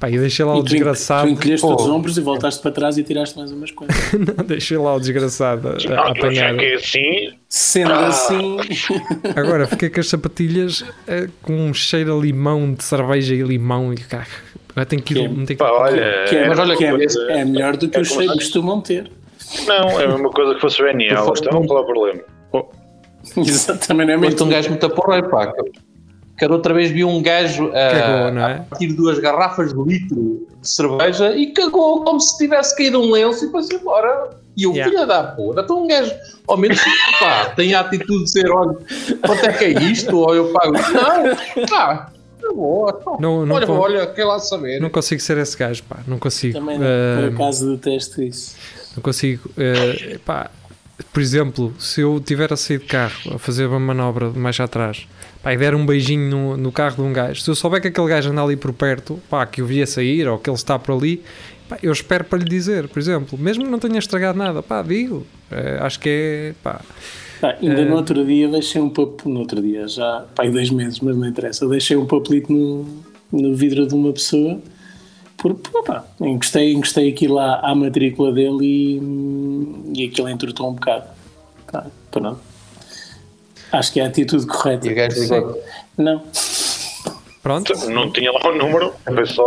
[0.00, 1.26] Pá, e deixei lá o E tu, en- desgraçado.
[1.28, 3.94] tu encolheste Pô, os ombros e voltaste para trás e tiraste mais umas coisas.
[4.14, 6.50] não, deixei lá o desgraçado a, a apanhar.
[6.54, 8.56] cheguei assim, Sendo assim,
[9.36, 13.92] Agora fiquei com as sapatilhas eh, com um cheiro a limão, de cerveja e limão.
[13.92, 14.26] E cá,
[14.70, 15.28] agora tenho que ir.
[15.28, 17.88] Que é- que pá, olha, que é, Mas olha que é, que- é melhor do
[17.88, 19.10] que é os cheiros costumam ter.
[19.66, 22.22] Não, é a mesma coisa que fosse o NL, então é o problema?
[23.86, 24.44] Também não é Mas muito.
[24.44, 25.52] um gajo muito porreiro, pá.
[26.38, 28.54] Que a outra vez vi um gajo a, Cagou, não é?
[28.54, 32.98] a partir de duas garrafas de litro de cerveja e cagou como se tivesse caído
[33.00, 34.30] um lenço e foi-se embora.
[34.56, 34.90] E eu, Yeah.
[34.92, 36.12] filha da puta, então um gajo,
[36.48, 36.80] ao menos,
[37.20, 38.76] pá, tem a atitude de ser, olha,
[39.24, 40.16] quanto é que é isto?
[40.16, 40.72] Ou eu pago.
[40.72, 42.10] Não, pá,
[42.40, 44.80] tá bom, então, Não- não olha, olha, quer lá saber.
[44.80, 46.58] Não consigo ser esse gajo, pá, não consigo.
[46.58, 48.56] Também não, Eh, por acaso detesto isso.
[48.96, 49.50] Não consigo.
[49.56, 50.50] eh, pá,
[51.12, 55.06] por exemplo, se eu tiver a sair de carro a fazer uma manobra mais atrás
[55.42, 57.88] pá, e der um beijinho no, no carro de um gajo, se eu souber que
[57.88, 60.56] aquele gajo anda ali por perto, pá, que eu vi a sair ou que ele
[60.56, 61.22] está por ali,
[61.68, 64.82] pá, eu espero para lhe dizer, por exemplo, mesmo que não tenha estragado nada, pá,
[64.82, 65.26] digo.
[65.50, 66.54] Eh, acho que é.
[66.62, 66.80] Pá,
[67.40, 70.50] Pá, ainda Eh, no outro dia deixei um papelito, no outro dia já, pá, aí
[70.50, 72.86] dois meses, mas não interessa, deixei um papelito no,
[73.32, 74.60] no vidro de uma pessoa,
[75.40, 81.04] por, pá, encostei, encostei aquilo lá à matrícula dele e, e aquilo entortou um bocado.
[81.72, 82.40] Pá, pronto.
[83.72, 84.86] Acho que é a atitude correta.
[84.88, 85.62] E o gajo ligou.
[85.96, 86.22] Não,
[87.42, 87.72] pronto.
[87.88, 89.44] Não tinha lá o número, foi só.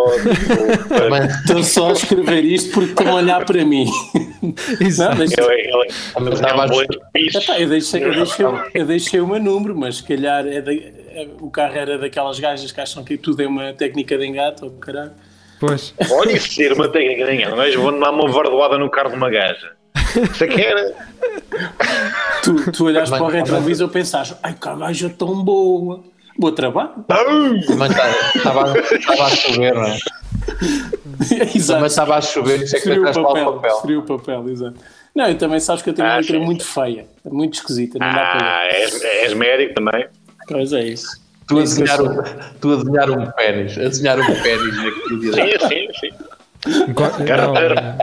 [1.10, 3.86] Mas, estou só a escrever isto porque estão a olhar para mim.
[4.80, 5.18] Exato.
[5.18, 5.26] Não,
[6.88, 7.38] de piso.
[7.40, 10.74] Epá, eu, deixei, eu, deixei, eu deixei o meu número, mas se calhar é da-
[10.74, 14.64] é- o carro era daquelas gajas que acham que tudo é uma técnica de engate,
[14.64, 15.12] ou caralho.
[15.66, 15.94] Pois.
[16.12, 16.90] Olha, isso ser uma
[17.34, 19.72] engano, mas vou dar uma vardoada no carro de uma gaja.
[20.32, 20.94] Isso é que era.
[22.44, 26.04] Tu, tu olhas para o retrovisor e pensas, ai que gaja tão boa,
[26.38, 27.06] bom trabalho.
[27.66, 29.98] também estava estava a chover, não é?
[31.30, 31.86] Também exato.
[31.86, 33.78] estava a chover, isso é que o para o papel, papel.
[33.98, 34.76] o papel, exato.
[35.16, 36.44] Não, e também sabes que eu tenho uma Ah, letra sim.
[36.44, 38.46] muito feia, muito esquisita, não dá para.
[38.60, 40.08] Ah, és, és médico também.
[40.48, 41.23] Pois é isso.
[41.48, 42.18] Tu a desenhar um,
[42.62, 45.68] tu a desenhar um pênis, a desenhar um pênis naquilo direito.
[45.68, 46.94] Sim, sim, sim.
[47.28, 47.98] Era- não, era-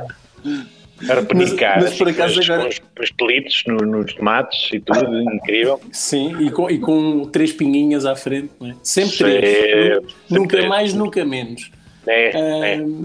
[1.08, 4.80] Era para Mas- mas por acaso agora- com os, os pelitos no- nos tomates e
[4.80, 5.80] tudo, incrível.
[5.90, 8.74] Sim, e com, e com três pinguinhas à frente, não é?
[8.82, 9.58] Sempre Sim, três.
[9.98, 10.68] sempre nunca três.
[10.68, 11.70] mais, nunca menos.
[12.06, 12.74] É, é.
[12.76, 13.04] Ahm,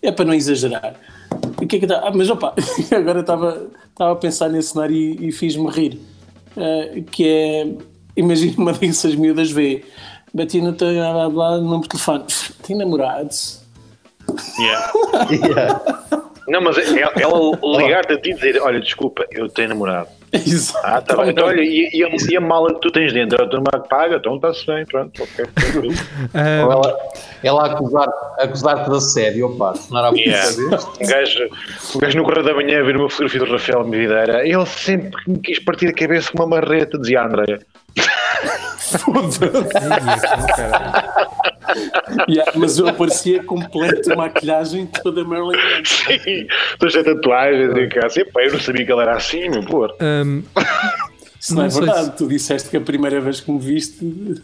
[0.00, 0.94] é para não exagerar.
[1.60, 2.54] O que é que tá- ah, mas opa,
[2.96, 5.98] agora estava estava a pensar nesse cenário e, e fiz-me rir.
[6.56, 7.66] Ah, que é,
[8.16, 9.84] imagina uma dessas miúdas vê
[10.32, 12.24] bati no teu blá, blá, número de telefone.
[12.62, 13.60] Tem namorados?
[14.58, 14.92] Yeah.
[15.30, 16.24] Yeah.
[16.46, 20.08] Não, mas ela, ela ligar-te a ti e dizer: Olha, desculpa, eu tenho namorado.
[20.46, 20.84] Exato.
[20.84, 21.30] Ah, tá bem.
[21.30, 23.42] Então, olha, e, e a, e a mala que tu tens dentro?
[23.42, 24.16] A tua mala que paga?
[24.16, 25.46] Então está-se bem, pronto, ok.
[25.54, 25.94] tranquilo.
[26.34, 26.98] Ah, ela,
[27.42, 30.48] ela acusar, acusar-te de assédio, opa, não era a Yeah.
[30.56, 31.48] Um gajo,
[31.94, 35.20] um gajo no correio da manhã a ver uma fotografia do Rafael Medideira, ele sempre
[35.26, 37.60] me quis partir a cabeça com uma marreta, dizia a Andréia.
[42.28, 45.84] Yeah, mas eu parecia completa maquilhagem toda Marilyn Manson.
[46.24, 48.06] Sim, estou cheio de tatuagens e cá.
[48.06, 49.84] Assim, eu não sabia que ele era assim, meu pô.
[50.00, 50.42] ahm,
[51.40, 52.04] Isso não, Não é verdade.
[52.06, 54.42] se- Tu disseste que a primeira vez que me viste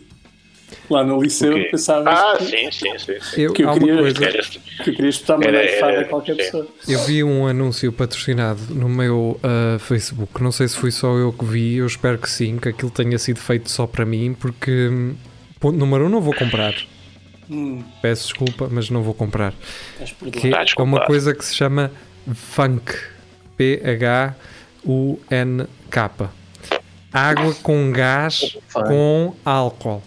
[0.88, 1.64] lá no liceu Ok.
[1.70, 3.14] pensavas Ah, que, sim, sim, sim.
[3.20, 3.40] sim.
[3.42, 4.20] eu, que eu queria- coisa.
[4.84, 6.38] Que eu queria espetar uma garfada a qualquer sim.
[6.38, 6.66] pessoa.
[6.88, 10.42] Eu vi um anúncio patrocinado no meu ah, Facebook.
[10.42, 13.18] Não sei se fui só eu que vi, eu espero que sim, que aquilo tenha
[13.18, 15.14] sido feito só para mim, porque, hum,
[15.58, 16.74] ponto número um, não vou comprar.
[17.50, 19.52] Hum, Peço desculpa, mas não vou comprar.
[20.32, 21.90] Que Ah, é uma coisa que se chama
[22.32, 22.92] Funk.
[24.86, 26.30] P-H-U-N-K.
[27.12, 28.88] Água com gás Funk.
[28.88, 30.02] com álcool.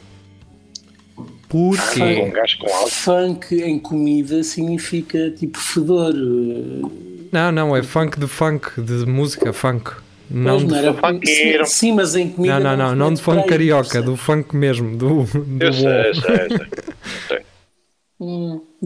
[1.49, 2.32] Porquê?
[2.60, 2.88] com.
[2.88, 6.13] Funk em comida significa tipo fedor.
[6.15, 6.88] eh,
[7.32, 9.91] Não, não, é funk de funk, de música funk.
[10.32, 11.65] Não de não era funkeiro.
[11.65, 12.60] sim, sim, mas em comida.
[12.60, 15.84] Não, não, não, não de remete funk carioca, do funk mesmo, do, do Eu sei,
[15.84, 16.67] sei, eu sei.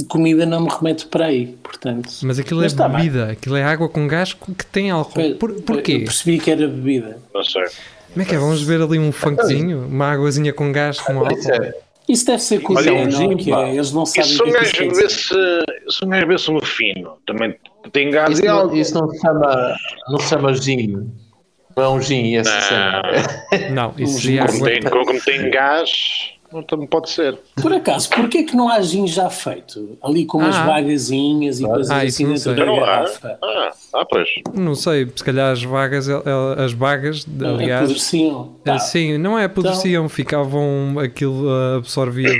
[0.05, 2.09] Comida não me remete para aí, portanto.
[2.23, 2.97] Mas aquilo Mas é tá bem.
[2.97, 5.35] bebida, aquilo é água com gás que tem álcool.
[5.35, 5.99] Por, Eu porquê?
[5.99, 7.17] percebi que era bebida.
[7.33, 7.63] Não sei.
[8.13, 8.37] Como é que é?
[8.37, 11.37] Vamos ver ali um funkzinho, uma águazinha com gás com álcool.
[11.37, 11.73] Isso é,
[12.07, 13.11] Isso deve ser Olha, cozinha, um não?
[13.11, 15.19] gin, Que é, eles não sabem se o um que é que isso
[15.89, 17.55] se, um gajo se um fino, também
[17.91, 18.75] tem gás isso, e não, algo.
[18.75, 19.75] isso não se chama,
[20.09, 21.11] não se chama gin.
[21.75, 23.01] Não é um gin, essa cena.
[23.71, 25.89] Não, isso Um seria Como tem, como tem gás,
[26.51, 27.37] não também pode ser.
[27.61, 29.97] Por acaso, porquê que não há gin já feito?
[30.01, 30.65] Ali com umas Ah.
[30.65, 32.55] vagazinhas e coisas Ah, assim não dentro sei.
[32.55, 33.37] da garrafa.
[33.43, 34.29] Ah, ah, pois.
[34.53, 38.53] Não sei, se calhar as vagas, el- el- as vagas, aliás, Apodreciam.
[38.63, 38.79] Tá.
[38.79, 42.29] sim, não é apodreciam, Então- ficavam, aquilo ah, absorvia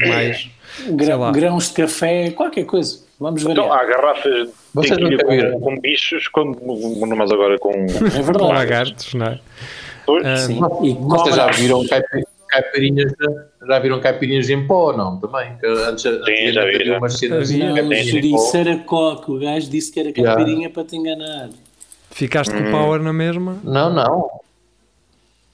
[1.05, 1.31] sei lá.
[1.31, 3.05] grãos de café, qualquer coisa.
[3.19, 3.51] Vamos ver.
[3.51, 5.51] Então há garrafas de Vocês tequila nunca viram?
[5.53, 7.71] com, com bichos, com, mais agora com.
[7.71, 8.43] é Com verdade.
[8.53, 9.39] lagartos, não é?
[10.05, 10.59] Pois, Ah, Sim.
[10.83, 15.19] E Vocês já viram caipi- caipirinhas, de- já viram caipirinhas em pó, não?
[15.19, 15.57] Também.
[15.57, 16.97] Que antes, já vi, havia já.
[16.97, 17.93] umas cenas Não, pó.
[18.37, 19.31] isso era coque.
[19.31, 20.35] O gajo disse que era Yeah.
[20.35, 21.49] caipirinha para te enganar.
[22.11, 22.63] Ficaste Hum.
[22.65, 23.57] com power na mesma.
[23.63, 24.29] Não, não.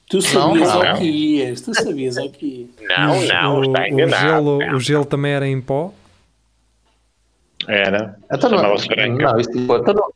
[0.10, 0.86] Tu sabias não.
[0.88, 1.62] ao que ias.
[1.62, 2.46] Tu sabias ao que
[2.80, 2.88] ias.
[2.98, 4.28] não, não, o, está o enganado.
[4.28, 4.76] gelo, não.
[4.76, 5.92] o gelo também era em pó.
[7.68, 8.18] Era.
[8.32, 8.74] Então não, branca.
[9.10, 10.12] não, isso, então não,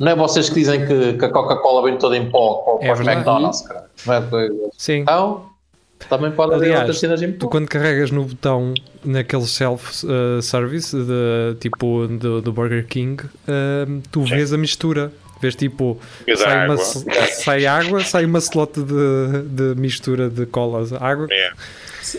[0.00, 2.78] não é vocês que dizem que, que a Coca-Cola vem toda em pó para, É
[2.86, 3.16] para os verdade.
[3.18, 3.90] McDonald's, cara.
[4.06, 4.48] Não é.
[4.76, 5.00] Sim.
[5.00, 5.46] Então,
[6.08, 12.06] também pode haver outras cenas em Tu quando carregas no botão naquele self-service de, tipo
[12.06, 13.16] do, do BurgerKing,
[13.48, 15.12] ah, tu vês a mistura.
[15.40, 16.76] Vês tipo, Vês sai, uma, água.
[16.78, 20.92] sai água, sai uma slot de, de mistura de colas.
[20.92, 21.50] Água, É.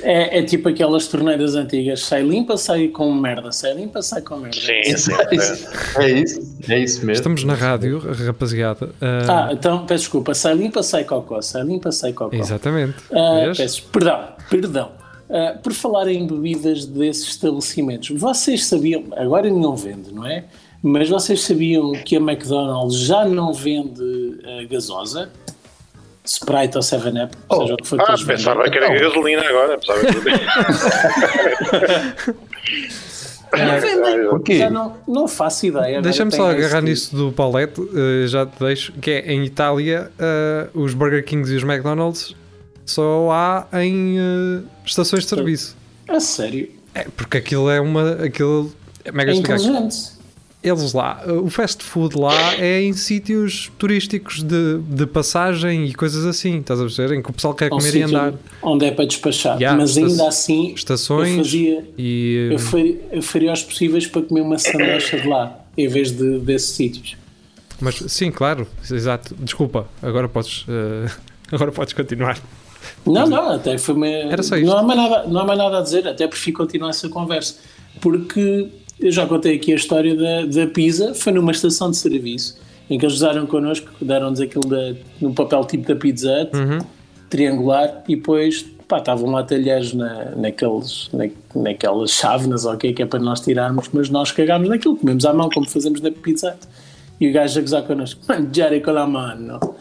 [0.01, 2.01] É, é tipo aquelas torneiras antigas.
[2.03, 3.51] Sai limpa, sai com merda.
[3.51, 4.58] Sai limpa, sai com merda.
[4.60, 5.12] Sim, sim.
[5.13, 5.67] É isso,
[5.99, 7.12] é isso, é isso mesmo.
[7.12, 8.89] Estamos na rádio, rapaziada.
[9.01, 10.34] Ah, Ah, então peço desculpa.
[10.34, 11.41] Sai limpa, sai cocó.
[11.41, 12.36] Sai limpa, sai cocó.
[12.36, 12.95] exatamente.
[13.45, 13.58] Vês?
[13.58, 14.91] peço, perdão, perdão.
[15.29, 20.45] Ah, por falar em bebidas desses estabelecimentos, vocês sabiam, agora não vende, não é?
[20.84, 24.38] Mas vocês sabiam que a McDonald's já não vende
[24.69, 25.29] gasosa?
[26.25, 27.61] Sprite ou 7-Up, Oh.
[27.61, 29.77] seja o que for que Ah, pensava que era gasolina agora.
[29.77, 30.15] Pensava que...
[34.29, 34.57] Porquê?
[34.59, 36.01] Já não, não faço ideia.
[36.01, 36.89] Deixa-me só agarrar tipo.
[36.89, 41.51] nisso do Paulette, eh, já te deixo, que é em Itália, eh, os Burger Kings
[41.53, 42.35] e os McDonald's
[42.85, 45.75] só há em eh, estações de serviço.
[46.07, 46.69] A sério?
[46.93, 48.11] É, porque aquilo é uma.
[48.23, 48.71] Aquilo,
[49.03, 50.14] é mega É inteligente.
[50.65, 56.25] Eles lá, o fast food lá é em sítios turísticos de, de passagem e coisas
[56.25, 57.15] assim, estás a perceber?
[57.15, 58.34] Em que o pessoal quer É um comer e andar.
[58.63, 59.58] Onde é para despachar.
[59.58, 62.49] Yeah, Mas ainda assim, Estações eu fazia, e.
[62.51, 66.39] Eu faria, eu faria os possíveis para comer uma sanduíche de lá, em vez de
[66.39, 67.15] desses sítios.
[67.80, 69.36] Mas sim, claro, exato.
[69.38, 71.12] Desculpa, agora podes, eh,
[71.54, 72.39] agora podes continuar.
[73.06, 74.08] Não, não, até foi uma...
[74.08, 74.65] Era só isto.
[74.65, 77.58] não, há mais nada, não há mais nada a dizer, até prefiro continuar essa conversa.
[78.01, 82.58] Porque eu já contei aqui a história da, da pizza, foi numa estação de serviço,
[82.89, 86.79] em que eles usaram connosco, deram-nos aquilo da, num papel tipo da Pizza Hut, Uhum.
[87.29, 93.05] triangular, e depois pá, estavam lá talheres na, naqueles, na, naquelas chávenas, ok, que é
[93.05, 96.67] para nós tirarmos, mas nós cagámos naquilo, comemos à mão, como fazemos na Pizza Hut.
[97.19, 99.74] E o gajo a gozar connosco, mangiare con la mano.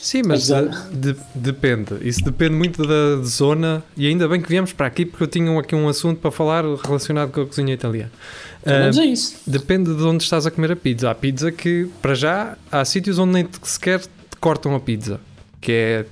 [0.00, 1.94] Sim, mas eh, de- depende.
[2.00, 3.82] Isso depende muito da zona.
[3.96, 6.64] E ainda bem que viemos para aqui porque eu tinha aqui um assunto para falar
[6.64, 8.10] relacionado com a cozinha italiana.
[8.64, 9.36] Mas Ah, é isso.
[9.46, 11.10] depende de onde estás a comer a pizza.
[11.10, 14.08] Há pizza que, para já, há sítios onde nem sequer te
[14.40, 15.20] cortam a pizza.
[15.60, 16.06] Que é.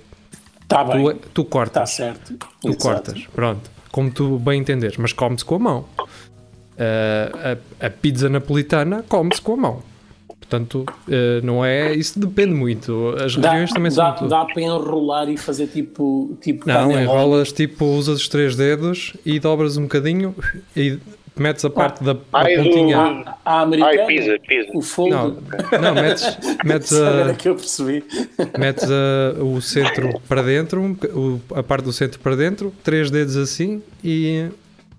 [0.69, 1.03] Tá bem.
[1.03, 1.91] Tu, tu cortas.
[1.91, 2.35] Está certo.
[2.61, 3.27] Tu cortas.
[3.35, 3.71] Pronto.
[3.91, 4.99] Como tu bem entenderes.
[4.99, 5.87] Mas come-se com a mão.
[6.79, 9.83] Ah, a, a pizza napolitana come-se com a mão.
[10.49, 11.95] Portanto, ah, não é.
[11.95, 13.15] Isso depende muito.
[13.23, 14.29] As Dá, regiões também são dá, muito.
[14.29, 19.39] dá para enrolar e fazer tipo, tipo Não, enrolas tipo, usas os três dedos e
[19.39, 20.35] dobras um bocadinho
[20.75, 20.99] e
[21.37, 22.99] metes a parte da, da Ai, do- pontinha.
[22.99, 24.71] À, à americana, Ai, pizza, pizza.
[24.75, 25.11] o fogo.
[25.11, 25.37] Não,
[25.83, 28.03] não, metes, metes, a, que eu percebi.
[28.59, 30.99] metes a- o centro para dentro,
[31.55, 34.47] a parte do centro para dentro, três dedos assim e,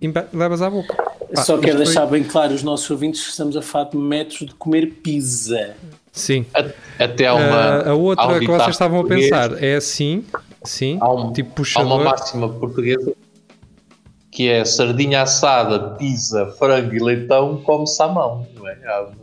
[0.02, 0.96] e levas à boca.
[1.36, 3.98] Pá, Só quero deixar foi- bem claro os nossos ouvintes que estamos a falar de
[3.98, 5.76] métodos de comer pizza.
[6.12, 6.46] Sim.
[6.54, 7.42] A- Até uma.
[7.46, 10.24] Ah, a outra que vocês estavam a pensar é assim,
[10.64, 12.04] sim, Há, um, tipo há uma puxador.
[12.04, 13.14] máxima portuguesa
[14.32, 18.48] que é sardinha assada, pizza, frango e leitão, come-se à mão.
[18.56, 18.78] Não é?
[18.88, 19.14] Há uma-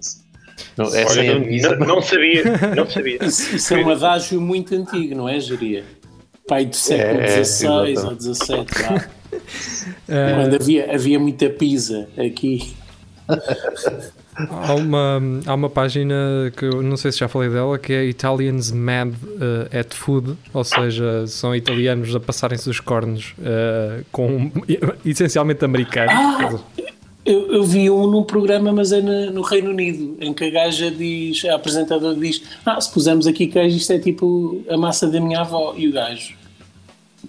[0.77, 1.77] não, é sem Olha, aviso.
[1.77, 2.45] não, não sabia,
[2.77, 3.19] não sabia.
[3.25, 5.85] Isso, isso é um adágio muito antigo, não é, Geria?
[6.47, 8.23] Pai do século É, XVI ou exatamente.
[8.25, 9.09] XVII,
[10.07, 12.75] quando havia, havia muita pizza aqui.
[14.51, 16.15] Há uma, há uma página
[16.57, 19.15] que eu não sei se já falei dela, que é Italians Mad
[19.73, 24.51] eh, at Food, ou seja, são italianos a passarem-se os cornos eh, com
[25.07, 26.13] essencialmente americanos.
[26.15, 26.59] Ah!
[27.25, 30.51] Eu, eu vi um num programa, mas é na- no Reino Unido, em que a
[30.51, 35.09] gaja diz, a apresentadora diz: Ah, se pusermos aqui queijo, isto é tipo a massa
[35.11, 35.75] da minha avó.
[35.77, 36.35] E o gajo,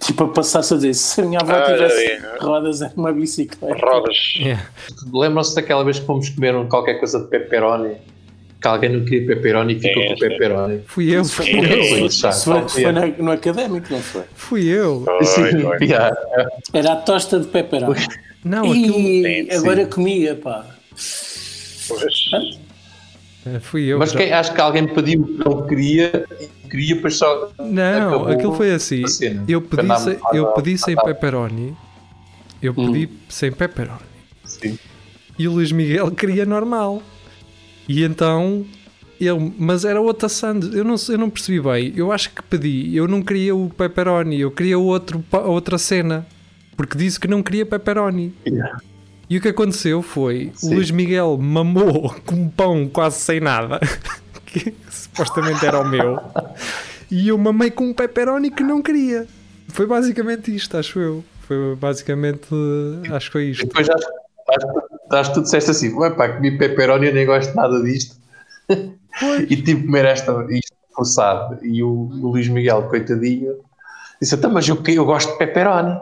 [0.00, 2.20] tipo, a passar-se a dizer: se a minha avó Ah, tivesse é.
[2.40, 3.74] rodas em uma bicicleta.
[3.86, 4.16] Rodas.
[4.36, 4.66] Yeah.
[5.12, 7.96] Lembram-se daquela vez que fomos comer um- qualquer coisa de pepperoni?
[8.60, 10.28] Que alguém não queria pepperoni e ficou É, com sim.
[10.28, 10.82] pepperoni.
[10.86, 14.22] Fui eu, Isso fui foi, eu, já, foi- foi na- no académico, não foi?
[14.34, 15.04] fui eu.
[15.04, 15.78] Foi, foi.
[15.86, 16.16] Yeah.
[16.72, 18.04] Era a tosta de pepperoni.
[18.44, 20.64] Não, aquilo E Sim, agora comia, pá.
[21.88, 22.58] Pois.
[23.56, 23.98] Eh, fui eu.
[23.98, 27.50] Mas quem- acho que alguém pediu o que ele queria e queria, depois só.
[27.58, 29.02] Não, aquilo foi assim.
[29.46, 31.76] Eu pedi, sem, eu pedi sem pepperoni.
[32.62, 34.00] Eu pedi sem pepperoni.
[34.44, 34.78] Sim.
[35.38, 37.02] E o Luís Miguel queria normal.
[37.88, 38.66] E então
[39.20, 40.74] ele, mas era outra sandes.
[40.74, 41.92] Eu não, eu não percebi bem.
[41.96, 42.94] Eu acho que pedi.
[42.96, 46.26] Eu não queria o pepperoni, eu queria outro, outra cena.
[46.76, 48.32] Porque disse que não queria pepperoni.
[48.46, 48.78] Yeah.
[49.30, 50.74] E o que aconteceu foi o Sim.
[50.74, 53.78] Luís Miguel mamou com um pão quase sem nada,
[54.46, 56.18] que supostamente era o meu,
[57.10, 59.26] e eu mamei com um pepperoni que não queria.
[59.68, 61.24] Foi basicamente isto, acho eu.
[61.42, 62.48] Foi basicamente,
[63.10, 63.66] acho que foi E isto.
[63.66, 64.06] depois acho,
[65.12, 68.16] acho, que tu disseste assim: Ué, pá, comi pepperoni, eu nem gosto nada disto.
[68.68, 71.64] e tive que comer esta, isto forçado.
[71.64, 73.56] E o, o Luís Miguel, coitadinho,
[74.20, 75.98] disse: Então, mas eu, eu gosto de pepperoni.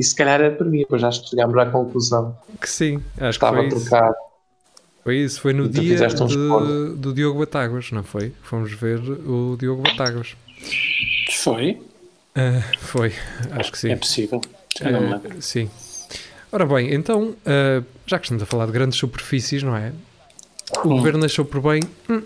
[0.00, 0.78] E se calhar era para mim.
[0.78, 2.34] Depois acho que chegámos à conclusão.
[2.58, 3.88] Que sim, acho Estava que a foi isso.
[3.90, 4.14] trocar.
[5.04, 8.32] Foi isso, foi no E dia um de- do Diogo Batáguas, não foi?
[8.42, 10.34] Fomos ver o Diogo Batáguas.
[11.42, 11.82] Foi?
[12.34, 13.12] Ah, foi,
[13.52, 13.90] acho que sim.
[13.90, 14.40] É possível.
[14.78, 15.32] Já não me lembro.
[15.36, 15.70] Ah, sim.
[16.52, 19.92] Ora bem, então, ah, já que estamos a falar de grandes superfícies, não é?
[20.84, 20.96] O Hum.
[20.98, 21.82] governo achou por bem.
[22.08, 22.22] hum,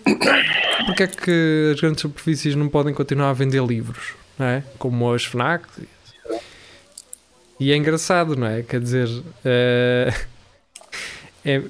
[0.86, 4.62] Porque é que as grandes superfícies não podem continuar a vender livros, não é?
[4.78, 5.66] Como as FNAC.
[7.64, 8.62] E é engraçado, não é?
[8.62, 9.08] Quer dizer,
[9.44, 10.14] ah,
[11.44, 11.62] é,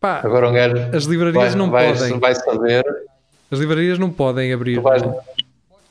[0.00, 2.18] pá, Agora um gajo as livrarias vai, não vai, podem.
[2.20, 2.84] vai saber.
[3.50, 5.20] As livrarias não podem abrir, vais, não é?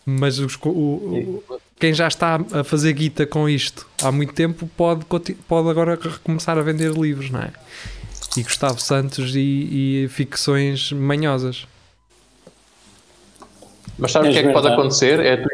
[0.06, 1.44] mas os o- o-
[1.78, 5.04] quem já está a fazer guita com isto há muito tempo pode,
[5.48, 7.52] pode agora recomeçar a vender livros, não é?
[8.38, 11.68] E Gustavo Santos e, e ficções manhosas.
[13.98, 14.82] mas sabes o És que é que pode verdade.
[14.82, 15.20] acontecer?
[15.20, 15.50] É tu,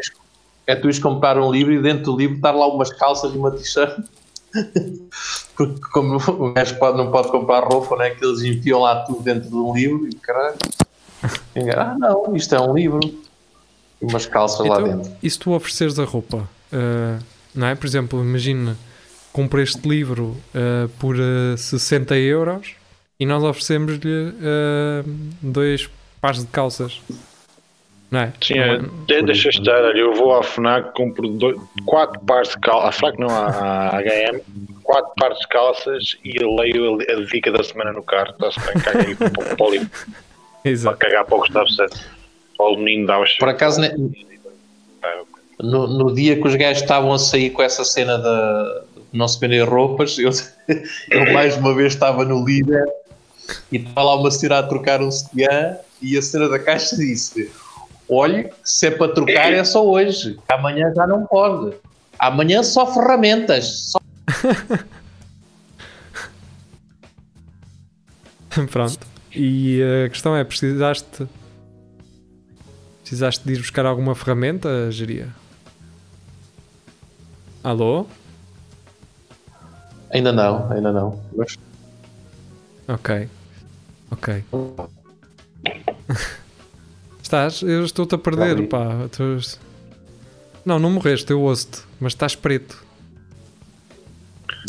[0.66, 3.38] é tu ires comprar um livro e dentro do livro estar lá umas calças e
[3.38, 4.04] uma t-shirt.
[5.56, 8.10] Porque como o gajo pode, não pode comprar roupa, né?
[8.10, 10.56] que eles enfiam lá tudo dentro de um livro e caralho.
[11.54, 13.00] E Ah, não, isto é um livro.
[14.00, 15.12] E umas calças lá Então, dentro.
[15.22, 17.18] e se tu ofereceres a roupa, ah,
[17.54, 17.74] não é?
[17.74, 18.76] Por exemplo, imagina,
[19.32, 22.74] comprei este livro ah, por ah, 60 euros
[23.18, 24.34] e nós oferecemos-lhe
[25.40, 25.88] dois
[26.20, 27.00] pares de calças.
[28.10, 28.32] Não é?
[28.40, 28.78] Sim, Não é, é?
[29.06, 32.92] de- deixa estar, olha, eu vou à FNAC, compro dois, quatro pares de calças, à
[32.92, 34.40] FNAC não, à, à HM,
[34.84, 38.74] quatro pares de calças e leio a, a dica da semana no carro, está-se bem,
[38.82, 39.90] caga aí para, o- para, o livro,
[40.62, 40.96] para Exato.
[40.98, 42.00] cagar para o Gustavo Santos.
[42.56, 43.90] Para o menino dá os Por acaso, né,
[45.60, 49.26] no, no dia que os gajos estavam a sair com essa cena da de não
[49.28, 50.30] se vender roupas, eu,
[51.10, 52.84] eu mais uma vez estava no líder
[53.70, 57.50] e estava lá uma senhora a trocar um sutiã e a senhora da caixa disse
[58.08, 60.38] olhe, se é para trocar é só hoje.
[60.48, 61.76] Amanhã já não pode.
[62.18, 63.92] Amanhã só ferramentas.
[63.92, 64.00] Só...
[68.70, 69.06] Pronto.
[69.34, 71.28] E a questão é, precisaste
[73.00, 75.28] precisaste de ir buscar alguma ferramenta, Geria?
[77.62, 78.06] Alô?
[80.10, 81.20] Ainda não, ainda não.
[82.88, 83.28] Ok.
[84.10, 84.44] Ok.
[87.26, 87.62] estás?
[87.62, 89.08] Eu estou-te a perder, pá.
[89.10, 89.58] Tu-
[90.64, 92.82] Não, não morreste, eu ouço-te, mas estás preto.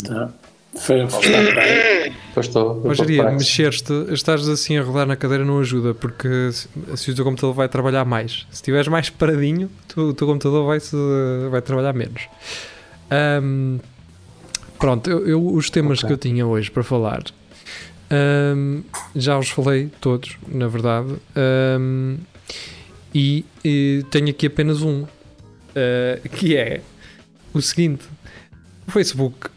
[0.04, 0.30] Tá.
[0.76, 1.00] Foi,
[2.40, 2.82] estou.
[2.84, 3.32] Mas fraco.
[3.36, 7.52] mexer-te, estás assim a rodar na cadeira não ajuda, porque se, se o teu computador
[7.54, 8.46] vai trabalhar mais.
[8.50, 10.78] Se estiveres mais paradinho, tu- o teu computador vai,
[11.50, 12.28] vai trabalhar menos.
[13.10, 13.78] Ahm,
[14.78, 16.06] pronto, eu, eu- os temas Ok.
[16.08, 17.24] que eu tinha hoje para falar
[18.10, 18.82] ahm,
[19.16, 22.16] já os falei todos, na verdade, ahm,
[23.14, 25.04] e, e tenho aqui apenas um,
[25.74, 26.80] ah, que é
[27.54, 28.04] o seguinte:
[28.86, 29.48] o Facebook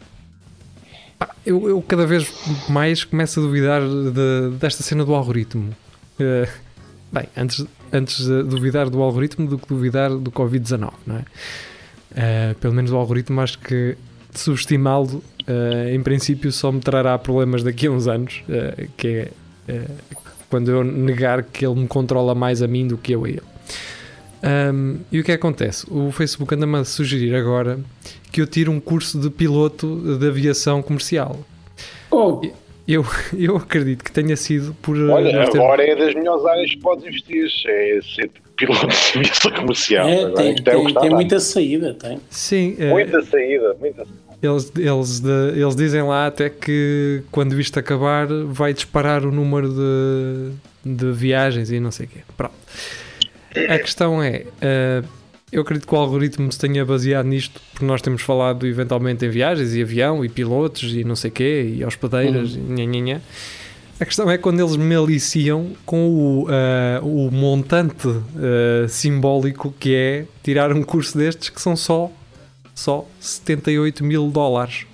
[1.18, 2.32] Pá, Eu, eu cada vez
[2.68, 5.74] mais começo a duvidar de- desta cena do algoritmo.
[6.18, 6.48] Eh,
[7.12, 11.24] bem, antes, antes de duvidar do algoritmo do que duvidar do Covid-19, não é?
[12.14, 13.96] Eh, pelo menos o algoritmo acho que
[14.34, 19.30] subestimá-lo eh, em princípio só me trará problemas daqui a uns anos, eh, que é
[19.68, 19.86] eh,
[20.52, 23.42] quando eu negar que ele me controla mais a mim do que eu a ele.
[24.42, 25.86] Ahm, e o que é que acontece?
[25.90, 27.80] O Facebook anda-me a sugerir agora
[28.30, 31.38] que eu tire um curso de piloto de aviação comercial.
[32.10, 32.42] Oh,
[32.86, 33.02] Eu,
[33.38, 34.94] eu acredito que tenha sido por.
[34.94, 37.46] eh, Olha, agora é das melhores áreas que podes investir.
[37.66, 40.06] É ser piloto de aviação comercial.
[40.06, 42.20] é, Agora, tem, é tem, tem muita saída, tem.
[42.28, 44.04] Sim, eh, Muita saída, muita
[44.42, 45.22] eles, eles,
[45.54, 51.70] eles dizem lá até que quando isto acabar vai disparar o número de, de viagens
[51.70, 52.20] e não sei o quê.
[52.36, 52.54] Pronto.
[53.68, 55.02] A questão é, eh,
[55.52, 59.28] eu acredito que o algoritmo se tenha baseado nisto, porque nós temos falado eventualmente em
[59.28, 63.00] viagens e avião e pilotos e não sei o quê, e hospedeiras e nha, nha,
[63.00, 63.20] nha.
[64.00, 69.94] A questão é quando eles me aliciam com o, eh, o montante eh, simbólico que
[69.94, 72.10] é tirar um curso destes que são só,
[72.74, 74.86] só 78 mil dólares.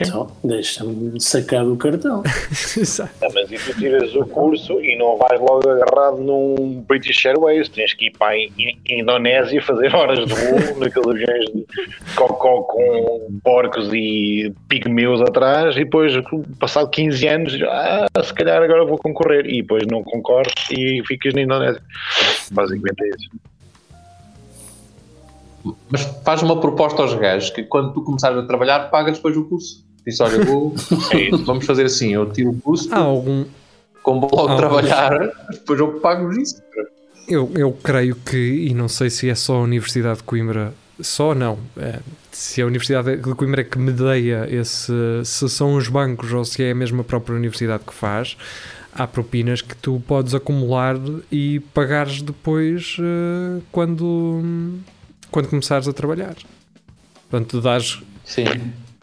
[0.00, 2.22] Então, deixa-me sacar do cartão.
[2.78, 3.10] Exato.
[3.20, 7.68] Ah, mas e tu tiras o curso e não vais logo agarrado num British Airways,
[7.68, 11.66] tens que ir para a In- Indonésia fazer horas de voo naqueles aviões de
[12.14, 16.12] cocó com porcos e pigmeus atrás e depois,
[16.60, 21.34] passado 15 anos, ah, se calhar agora vou concorrer e depois não concorres e ficas
[21.34, 21.82] na Indonésia.
[22.52, 23.30] Basicamente é isso.
[25.90, 29.44] Mas faz uma proposta aos gajos que quando tu começares a trabalhar, pagas depois o
[29.44, 29.84] curso.
[30.06, 30.74] Diz, olha, vou,
[31.12, 31.44] É isso.
[31.44, 33.44] vamos fazer assim, eu tiro o curso, Há algum.
[34.02, 35.18] como vou logo Ah, trabalhar,
[35.50, 36.62] depois eu pago isso.
[37.28, 38.36] Eu, eu creio que,
[38.68, 41.98] e não sei se é só a Universidade de Coimbra, só não, eh,
[42.30, 44.92] se a Universidade de Coimbra é que medeia esse,
[45.24, 48.36] se são os bancos ou se é a mesma própria universidade que faz,
[48.94, 50.96] há propinas que tu podes acumular
[51.32, 54.40] e pagares depois eh, quando,
[55.30, 56.34] quando começares a trabalhar.
[57.28, 58.44] Portanto, tu dás Sim.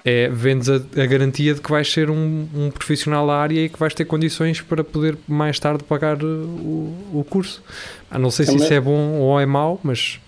[0.06, 3.70] é, vendes a, a garantia de que vais ser um, um profissional da área e
[3.70, 7.62] que vais ter condições para poder mais tarde pagar uh, o, o curso.
[8.10, 10.20] Ah, não sei se Também- isso é bom ou é mau, mas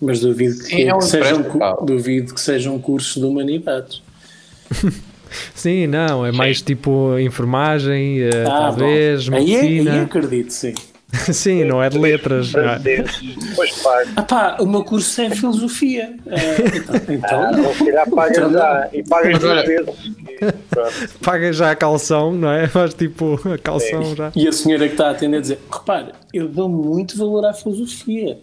[0.00, 1.72] Mas duvido que, Sim, é um que sejam, pá.
[1.84, 4.02] duvido que sejam cursos de humanidades.
[5.54, 9.36] sim, não, é mais tipo enfermagem, eh, Ah, talvez, bom.
[9.36, 10.02] Aí, é- aí medicina.
[10.02, 10.74] acredito, sim.
[11.32, 12.54] sim, não é de letras.
[12.54, 12.78] é?
[12.78, 14.08] Franceses, depois pagas.
[14.16, 16.16] Ah pá, o meu curso é filosofia.
[16.26, 19.94] É, então, então, Ah, então se calhar pagas Então, já e Mas duas vezes.
[21.22, 22.66] Paga já a calção, não é?
[22.66, 24.32] Faz tipo a calção já.
[24.34, 27.52] E a senhora que está a atender a dizer: repare, eu dou muito valor à
[27.52, 28.38] filosofia.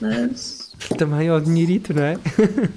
[0.00, 2.16] Mas, Também ao dinheirito, não é?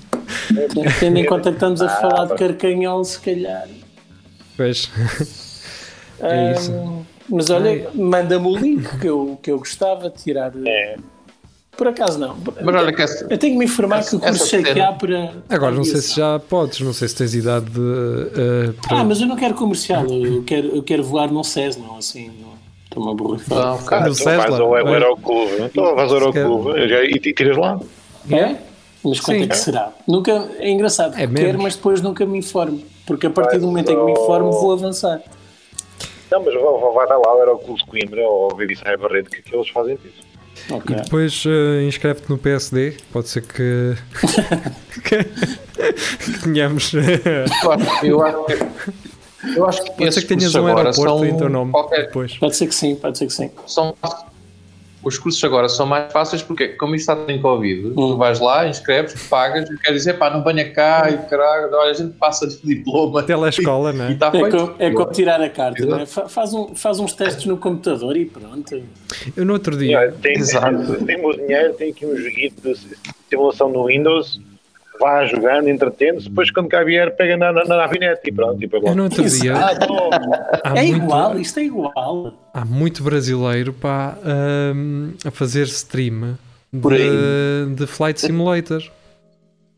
[0.99, 3.67] tendo em conta que estamos a falar de carcanhol, se calhar.
[4.57, 4.89] Pois.
[6.17, 6.71] É isso.
[6.71, 10.51] Ahm, mas olha, manda-me o link que eu, que eu gostava de tirar.
[10.65, 10.97] É.
[11.77, 12.37] Por acaso não.
[12.63, 14.79] Mas olha que essa, Eu tenho que me informar que o Essa curso é que
[14.79, 15.33] há para.
[15.49, 19.03] Agora não sei se já podes, não sei se tens idade de, eh, para- Ah,
[19.03, 22.31] mas eu não quero comercial, eu quero, eu quero voar num SES, não assim.
[22.41, 22.55] não.
[22.85, 23.57] Estou-me a borrifar.
[23.59, 24.75] Não, Ah, cara, No então vais ao, ao.
[24.87, 25.51] Aeroclube.
[25.63, 26.17] Então vais ao.
[26.17, 27.77] Aeroclube e, e tiras lá.
[28.31, 28.55] É?
[29.03, 29.43] Mas quanto Sim.
[29.43, 29.91] é que será?
[30.07, 32.81] Nunca, é engraçado, É quero, mas depois nunca me informo.
[33.05, 35.21] Porque a partir do momento em que me informo, vou avançar.
[36.31, 36.53] Não, mas
[36.93, 39.97] vai, dar lá ao Aeroclube de Coimbra ou ao Veriçai Barreto que, que eles fazem
[40.03, 40.25] isso.
[40.73, 40.95] Ok.
[40.95, 43.95] E depois eh, inscreve-te no PSD, pode ser que,
[45.03, 46.93] que, tenhamos.
[46.93, 51.17] eu acho, eu acho que, eu acho que Pode ser que tenhas um agora aeroporto
[51.19, 52.37] são em teu nome qualquer- depois.
[52.37, 53.51] Pode ser que sim, pode ser que sim.
[53.67, 53.95] são
[55.05, 58.67] os cursos agora são mais fáceis porque, como isto está em Covid, tu vais lá,
[58.67, 62.47] inscreves, pagas e quer dizer, pá, não venha cá e caralho, olha, a gente passa
[62.47, 63.23] de diploma.
[63.23, 64.13] Telescola, não E é?
[64.13, 64.57] está É, feito.
[64.57, 65.95] co- é como tirar a carta, Exato.
[65.95, 66.05] não é?
[66.05, 68.83] Fa- faz, um, faz uns testes no computador e pronto.
[69.37, 71.05] Eu no outro E, dia, tem, Exato.
[71.05, 72.75] tem o meu dinheiro, tem aqui um joguito de
[73.29, 74.41] simulação no Windows,
[74.99, 78.61] vá jogando, entretendo-se, depois quando cá vier, pega na, na, na navinete e pronto.
[78.61, 79.03] E eu no logo.
[79.03, 79.71] outro dia Ah,
[80.63, 82.33] há, é muito, igual, isto é igual.
[82.53, 84.17] há muito brasileiro pá,
[84.75, 86.37] hum, a fazer stream
[86.71, 88.83] de, de Flight Simulator.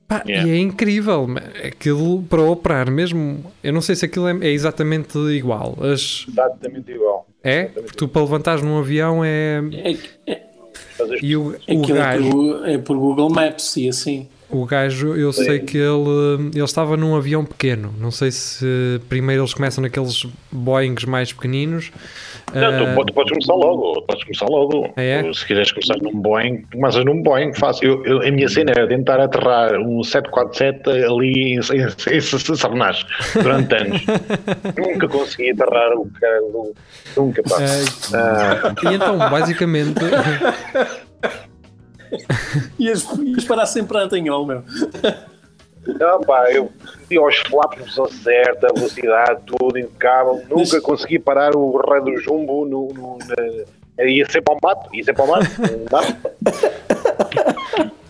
[0.07, 0.47] Pá, Yeah.
[0.47, 1.28] E é incrível,
[1.65, 3.43] aquilo para operar mesmo.
[3.61, 5.78] Eu não sei se aquilo é, é exatamente igual.
[5.82, 7.28] As, Exatamente igual.
[7.43, 7.65] é?
[7.65, 9.61] Porque tu para levantares num avião é.
[9.74, 10.41] É, é,
[11.22, 12.30] E o, o aquilo é gajo.
[12.32, 14.30] por, é por Google Maps e assim.
[14.49, 17.93] O gajo, eu sei que ele, ele estava num avião pequeno.
[17.99, 18.65] Não sei se
[19.09, 21.91] primeiro eles começam naqueles Boeings mais pequeninos.
[22.53, 24.93] Não, Ah, tu, tu podes começar logo, podes começar logo.
[24.95, 25.33] Ah, é?
[25.33, 27.89] Se quiseres começar num Boeing, começas num Boeing, fácil.
[27.89, 32.21] Eu, eu- a minha cena era tentar aterrar um 747 ali em, em, em
[33.41, 34.01] durante anos.
[34.77, 36.39] Nunca consegui aterrar o cara.
[37.17, 37.57] Nunca, pá.
[38.13, 39.95] Ah, e então, basicamente,
[42.79, 44.63] Ias, ias parar sempre a Antanhol, meu.
[45.99, 50.43] não, pá, eu meti aos flaps posição certa, a velocidade, tudo impecável.
[50.49, 52.87] Nunca consegui parar o rei do jumbo no.
[52.93, 53.17] no
[53.97, 55.47] na, ia sempre ao mato, ia sempre ao mato.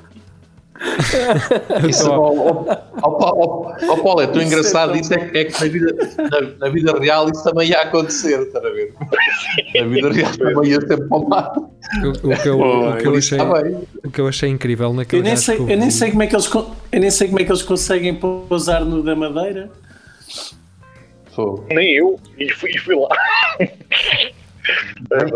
[1.89, 5.45] Isso, Então, ó, ó, ó, ó, ó, Paulo, é tão engraçado isso é, que- é
[5.45, 5.95] que na vida,
[6.31, 8.93] na, na vida real isso também ia acontecer, estás a ver?
[9.75, 13.37] Na vida real também ia sempre para o o, o que eu, o, que achei,
[13.39, 13.87] está bem.
[14.03, 16.35] o que eu achei incrível naquele Eu nem, sei, eu nem sei como é que
[16.35, 19.69] eles eu nem sei como é que eles conseguem pousar no da Madeira.
[21.33, 21.65] Fogo.
[21.69, 23.07] Nem eu, e fui, fui lá.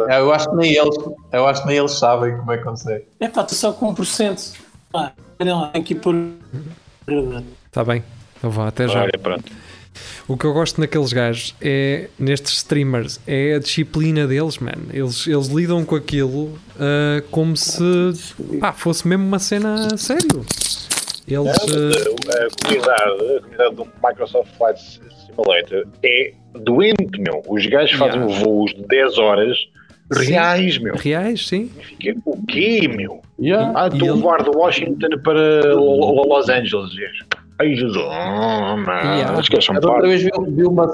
[0.10, 0.96] Eu acho que nem eles,
[1.32, 3.06] eu acho que nem eles sabem como é que consegue.
[3.20, 4.54] É pá, estou só com 1%.
[4.94, 5.14] Lá,
[5.74, 6.16] tem que ir por.
[7.08, 8.04] Está Tá bem,
[8.38, 9.02] então vá, até já.
[9.02, 9.52] Olha, pronto.
[10.28, 14.72] O que eu gosto naqueles gajos é, nestes streamers, é a disciplina deles, man.
[14.94, 17.84] Eles, eles lidam com aquilo ah, como se
[18.60, 20.46] pá, fosse mesmo uma cena a sério.
[21.28, 21.48] Eles.
[21.48, 27.42] A, a comunidade, a comunidade do Microsoft Flight Simulator é doente, meu.
[27.48, 28.44] Os gajos fazem Yeah.
[28.44, 29.58] voos de 10 horas
[30.20, 30.96] reais, meu.
[30.96, 31.70] reais, sim.
[31.82, 33.22] Fica, o quê, meu?
[33.40, 33.72] Yeah.
[33.76, 36.94] Ah, estou a voar de Washington para Lo- Lo- Los Angeles.
[36.94, 37.26] Gajos.
[37.60, 37.98] Ai, Jesus.
[37.98, 38.92] Oh.
[38.92, 39.42] Yeah.
[39.62, 40.92] São Mas outra vez vi, vi uma,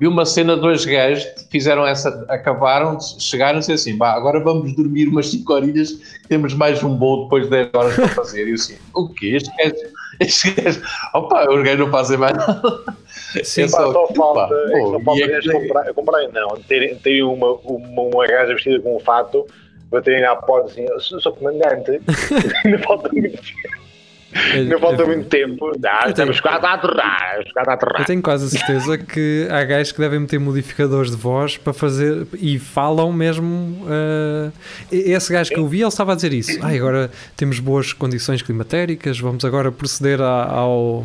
[0.00, 4.12] vi uma cena de dois gajos que fizeram essa, acabaram, chegaram e disseram assim, "Bah,
[4.12, 8.08] agora vamos dormir umas 5 horinhas, temos mais um voo depois de 10 horas para
[8.08, 8.46] fazer.
[8.46, 9.36] E eu assim, o quê?
[9.36, 9.78] Estes gajos,
[10.22, 10.82] estes gajos,
[11.14, 12.62] opa, os gajos não fazem mais nada.
[13.44, 16.94] Sim, Pá, só falta, pá, é só falta é que- comprar, eu comprei, não, terem
[16.96, 19.46] ter uma, uma, uma gaja vestida com um fato,
[19.90, 21.20] baterem à porta assim, "Sr.
[21.20, 22.00] sou comandante,
[22.64, 23.40] ainda falta muito
[24.54, 25.70] Ainda falta muito tempo.
[25.86, 27.44] Ah, estamos quase a aterrar.
[27.52, 28.04] Quase a Eu aterrar.
[28.06, 32.26] tenho quase a certeza que há gajos que devem meter modificadores de voz para fazer
[32.40, 33.84] e falam mesmo.
[33.88, 34.50] ah,
[34.90, 36.58] esse gajo que eu vi, ele estava a dizer isso.
[36.62, 41.04] Ah, agora temos boas condições climatéricas, vamos agora proceder à, ao,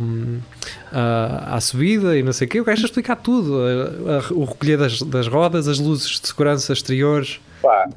[0.92, 2.62] à, subida e não sei o quê.
[2.62, 6.28] O gajo a explicar tudo: a- a- o recolher das, das rodas, as luzes de
[6.28, 7.40] segurança exteriores.
[7.62, 7.90] Pá,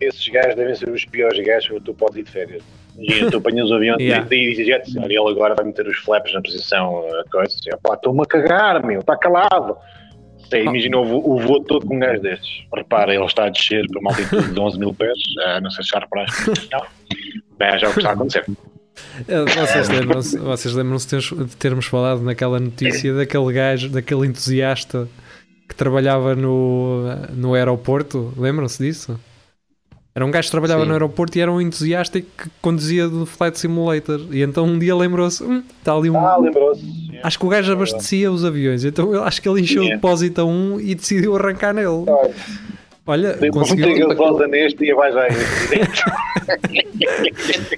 [0.00, 2.62] esses gajos devem ser os piores gajos que tu podes ir de férias.
[2.96, 4.26] Imagina, tu apanhas o avião Yeah.
[4.30, 7.70] e dizes, "Gente, olha, ele agora vai meter os flaps na posição, a coisa, assim,
[7.82, 9.76] pá, estou-me a cagar, meu, está calado.
[10.50, 12.64] Sei, imagina o, vo- o voo todo com um gajo destes.
[12.74, 15.82] Repara, ele está a descer para uma altitude de 11 mil pés, ah, não sei
[15.84, 16.50] se já reparaste.
[16.70, 16.82] Não.
[17.58, 18.44] Bem, já é o que está a acontecer.
[19.28, 24.26] Ah, Vocês lembram-se vocês lembram-se de termos- de termos falado naquela notícia daquele gajo, daquele
[24.26, 25.08] entusiasta
[25.66, 28.34] que trabalhava no, no aeroporto?
[28.36, 29.18] Lembram-se disso?
[30.14, 30.88] Era um gajo que trabalhava Sim.
[30.88, 32.28] no aeroporto e era um entusiasta que
[32.60, 34.20] conduzia do Flight Simulator.
[34.30, 36.16] E então um dia lembrou-se: hum, está ali um.
[36.18, 36.84] Ah, lembrou-se.
[37.22, 38.84] acho que o gajo abastecia os aviões.
[38.84, 39.96] Então eu acho que ele encheu o Yeah.
[39.96, 41.86] depósito a um e decidiu arrancar nele.
[41.86, 42.30] Olha,
[43.04, 44.08] Olha, Tem uma conseguiu.
[44.08, 45.30] gasosa neste e vai já aí.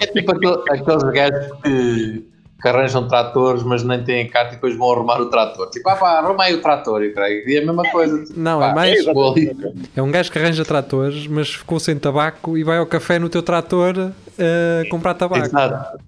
[0.01, 2.25] É tipo aquele- aqueles gajos que,
[2.65, 5.69] que arranjam tratores, mas nem têm carta e depois vão arrumar o trator.
[5.69, 7.47] Tipo, ah pá, arrumei o trator e creio.
[7.47, 8.25] E é a mesma coisa.
[8.35, 9.07] Não, Pá, é mais.
[9.07, 9.57] ali.
[9.95, 13.29] É um gajo que arranja tratores, mas ficou sem tabaco e vai ao café no
[13.29, 15.45] teu trator uh, comprar tabaco.
[15.45, 15.99] Exato.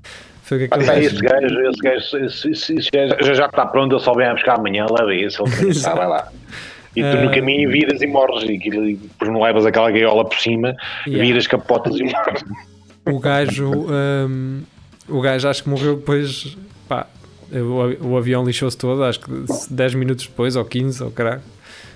[0.45, 3.67] Foi o que gajo- esse gajo, esse gajo, esse, esse, esse gajo já, já está
[3.67, 6.29] pronto, ele só vem a buscar amanhã, leva isso, ele está, vai lá.
[6.97, 10.25] E tu Eh, no caminho viras e morres, e e depois não levas aquela gaiola
[10.25, 10.75] por cima,
[11.07, 11.23] Yeah.
[11.27, 12.43] viras capotas e morres.
[13.05, 14.63] O gajo, hum,
[15.09, 16.57] o gajo acho que morreu depois.
[16.89, 17.07] Pá,
[17.53, 19.31] o, o avião lixou-se todo, acho que
[19.71, 21.43] 10 minutos depois, ou 15, ou caralho.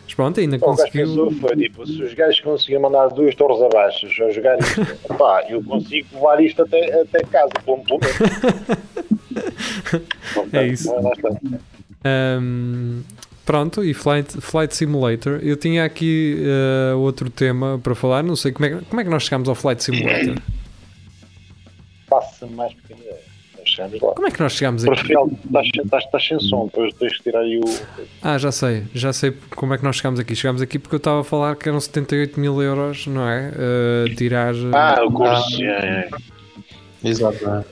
[0.05, 1.07] Mas pronto, ainda O conseguiu.
[1.07, 4.85] pensou foi tipo, se os gajos conseguiam mandar duas torres abaixo a jogar isto,
[5.17, 8.01] pá, eu consigo levar isto até, até casa, pelo menos.
[10.53, 10.93] É isso.
[12.05, 13.03] Ahm,
[13.45, 15.39] pronto, e Flight, Flight Simulator.
[15.43, 18.23] Eu tinha aqui eh, outro tema para falar.
[18.23, 20.37] Não sei como é, como é que nós chegámos ao Flight Simulator.
[22.11, 23.31] Passa mais pequena ideia.
[24.15, 25.01] Como é que nós chegámos aqui?
[25.01, 27.65] afinal, estás, estás, estás sem som, depois tens que tirar aí o.
[28.23, 30.35] Ah, já sei, já sei como é que nós chegámos aqui.
[30.35, 33.53] Chegámos aqui porque eu estava a falar que eram 78 mil euros, não é?
[33.55, 34.55] Eh, tirar.
[34.55, 35.63] eh, Ah, o curso.
[35.63, 37.09] é, é.
[37.09, 37.45] Exato.
[37.45, 37.65] não é?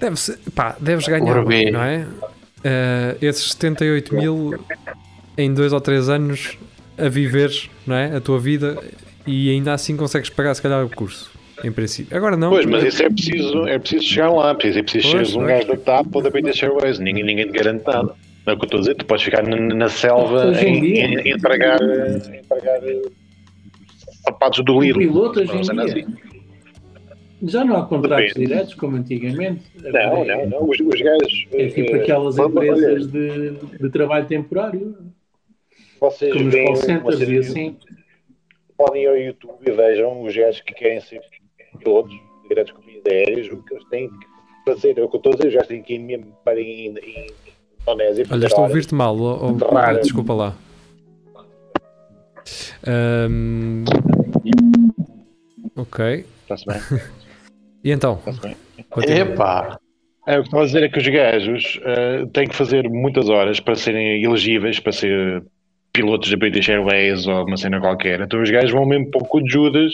[0.00, 1.70] Deve ser, pá, deves ganhar, Orbe.
[1.70, 2.06] não é?
[2.64, 4.54] Eh, esses 78 mil
[5.36, 6.56] em dois ou três anos
[6.96, 7.50] a viver,
[7.86, 8.16] não é?
[8.16, 8.78] A tua vida
[9.26, 11.30] e ainda assim consegues pagar se calhar o curso,
[11.64, 12.16] em princípio.
[12.16, 12.50] Agora não.
[12.50, 15.46] Pois, mas isso é preciso, é preciso chegar lá, preciso, é preciso Pois, seres um
[15.46, 18.14] gajo da TAP ou da British Airways, ninguém, ninguém te garante nada.
[18.46, 20.80] É o que eu estou a dizer, tu podes ficar na, na selva em em,
[20.80, 21.04] dia.
[21.06, 23.02] em, em entregar, em entregar eh,
[24.24, 24.98] sapatos do Lidl.
[25.00, 26.04] piloto hoje Não, em cena dia.
[26.06, 26.14] assim.
[27.42, 28.46] Já não há contratos Depende.
[28.46, 29.62] diretos como antigamente.
[29.82, 31.46] Não, não, não, os, os gajos.
[31.52, 33.50] É tipo eh, aquelas vamos- empresas de,
[33.80, 34.96] de trabalho temporário,
[36.00, 37.76] Vocês como os call centers e assim.
[38.76, 41.20] podem ir ao YouTube e vejam os gajos que querem ser
[41.76, 44.26] pilotos de grandes companhias aéreas, o que eles têm que
[44.66, 44.98] fazer.
[44.98, 46.94] É o que eu estou a dizer, os gajos têm que ir mesmo para em,
[46.98, 47.26] em
[47.82, 48.26] Indonésia.
[48.30, 50.00] Olha, estou a ouvir-te mal, oh, oh, Raro.
[50.00, 50.56] desculpa lá.
[52.86, 53.84] Ahm,
[55.76, 56.24] ok.
[56.42, 56.80] Está-se bem,
[57.84, 58.20] E então?
[58.90, 59.18] Continua.
[59.18, 59.78] Epá,
[60.26, 63.28] É, o que estava a dizer é que os gajos eh, têm que fazer muitas
[63.28, 65.44] horas para serem elegíveis para ser
[65.96, 68.20] pilotos da British Airways ou uma cena qualquer.
[68.20, 69.92] Então os gajos vão mesmo para o cu de Judas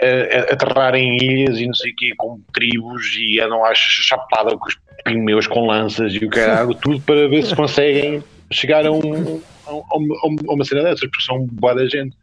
[0.00, 4.56] a- aterrar em ilhas e não sei o quê, com tribos e andam à chapada
[4.56, 8.92] com os pigmeus com lanças e o caralho, tudo para ver se conseguem chegar a,
[8.92, 12.16] um, a, a uma- cena dessas, porque são boa da gente.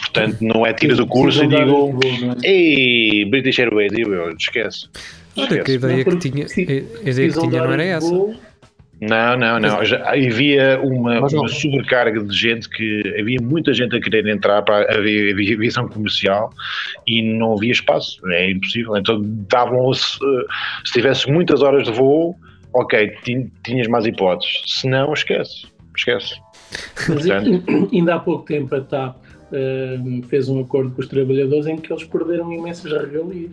[0.00, 1.98] Portanto, não é tira do curso e um
[2.42, 2.48] é?
[2.48, 4.88] Ei, British Airways, e eu, esquece.
[5.36, 8.12] Olha que a ideia Não, que tinha, a ideia que tinha não era essa.
[9.00, 9.84] Não, não, não.
[9.84, 14.62] Já havia uma, Mas uma sobrecarga de gente que havia muita gente a querer entrar
[14.62, 16.50] para a avi- avi- aviação comercial
[17.06, 18.20] e não havia espaço.
[18.28, 18.96] É impossível.
[18.96, 20.44] Então davam-se, eh,
[20.84, 22.36] se tivesse muitas horas de voo,
[22.74, 24.62] ok, tin- tinhas mais hipóteses.
[24.66, 25.66] Se não, esquece.
[25.96, 26.34] Esquece.
[27.08, 29.16] Mas Portanto- ainda há pouco tempo a TAP
[29.52, 29.96] eh,
[30.28, 33.52] fez um acordo com os trabalhadores em que eles perderam imensas regalias.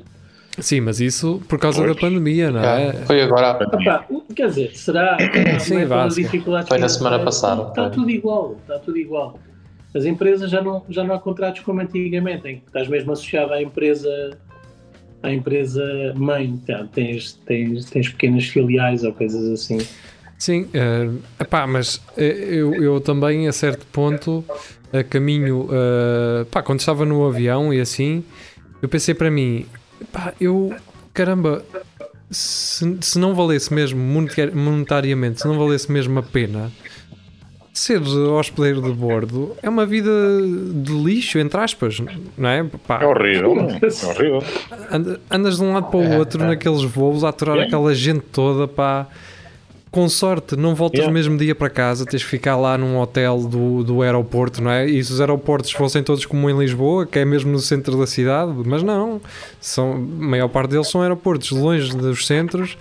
[0.59, 1.93] Sim, mas isso por causa Pois.
[1.93, 2.93] da pandemia, não é?
[3.05, 3.59] foi agora.
[3.61, 5.17] Opa, quer dizer, será
[5.59, 6.23] Sim, não é vá, pelas sim.
[6.23, 7.91] dificuldades Foi na semana passada, Está foi.
[7.91, 9.39] tudo igual, está tudo igual.
[9.93, 13.53] As empresas já não, já não há contratos como antigamente, em que estás mesmo associado
[13.53, 14.37] à empresa
[15.23, 15.83] à empresa
[16.15, 19.79] mãe, tá, tens, tens, tens pequenas filiais ou coisas assim.
[20.37, 24.45] Sim, eh, epá, mas eh, eu, eu também a certo ponto
[24.93, 25.67] a caminho,
[26.51, 28.23] pá, quando estava no avião e assim,
[28.81, 29.65] eu pensei para mim,
[30.11, 30.73] pá, eu,
[31.13, 31.63] caramba,
[32.29, 36.71] se, se não valesse mesmo monetar- monetariamente, se não valesse mesmo a pena,
[37.73, 40.09] ser hospedeiro de bordo é uma vida
[40.73, 41.99] de lixo, entre aspas,
[42.37, 42.63] não é?
[42.87, 43.55] Pá, É horrível.
[43.69, 44.43] É horrível.
[44.91, 47.67] And- andas de um lado para o outro naqueles voos a aturar Yeah.
[47.75, 49.07] aquela gente toda, pá.
[49.91, 51.09] Com sorte, não voltas Yeah.
[51.09, 54.69] no mesmo dia para casa, tens que ficar lá num hotel do, do aeroporto, não
[54.69, 54.85] é?
[54.85, 58.05] E se os aeroportos fossem todos como em Lisboa, que é mesmo no centro da
[58.05, 59.21] cidade, mas não,
[59.61, 62.77] são, a maior parte deles são aeroportos longe dos centros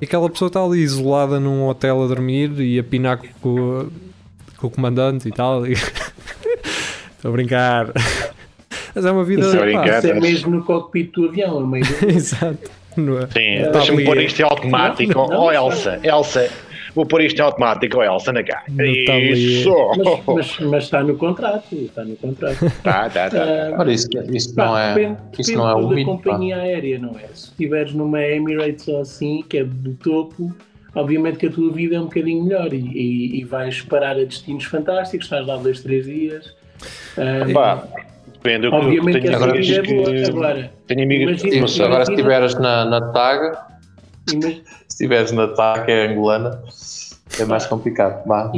[0.00, 3.92] e aquela pessoa está ali isolada num hotel a dormir e a pinar com, o-
[4.58, 5.64] com o comandante e tal.
[7.16, 7.92] Estou a brincar.
[8.94, 9.42] Mas é uma vida.
[9.46, 12.10] Isso, é, brincar, isso é mesmo no cockpit do avião, no meio do...
[12.10, 12.70] Exato.
[13.00, 15.12] No- Sim, Tá deixa-me pôr isto em automático.
[15.14, 15.52] Não, não, oh, não.
[15.52, 16.50] Elsa, Elsa,
[16.94, 18.64] vou pôr isto em automático, oh, Elsa, na cara.
[19.06, 19.18] Tá.
[19.18, 19.72] Isso!
[19.96, 22.58] mas, mas, mas está no contrato, está no contrato.
[22.82, 23.36] Tá, tá, tá.
[23.42, 26.18] Ah, Ora, isso, isso Pá, não é, depende, isso depende não é o da mínimo.
[26.18, 26.22] pá.
[26.30, 27.26] companhia aérea, não é?
[27.34, 30.52] Se estiveres numa Emirates ou assim, que é do topo,
[30.94, 34.24] obviamente que a tua vida é um bocadinho melhor e, e- e vais parar a
[34.24, 36.52] destinos fantásticos, estás lá dois, três dias.
[37.54, 37.84] Pá,
[38.42, 38.66] depende.
[38.66, 40.12] Eu, eu obviamente que tenho essa é amigos boa.
[40.14, 40.24] que.
[40.30, 43.58] Agora, Tenho amigos Imagina- Isso, agora se Imagina- estiveres na, na TAG,
[44.32, 46.62] ima- se estiveres na TAG, que é angolana,
[47.38, 48.24] é mais complicado.
[48.26, 48.50] Vá,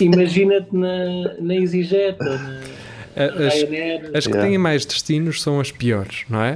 [0.00, 4.10] imagina-te na, na EasyJet ou na As, Ryanair.
[4.14, 4.48] As que Yeah.
[4.48, 6.52] têm mais destinos são as piores, não é?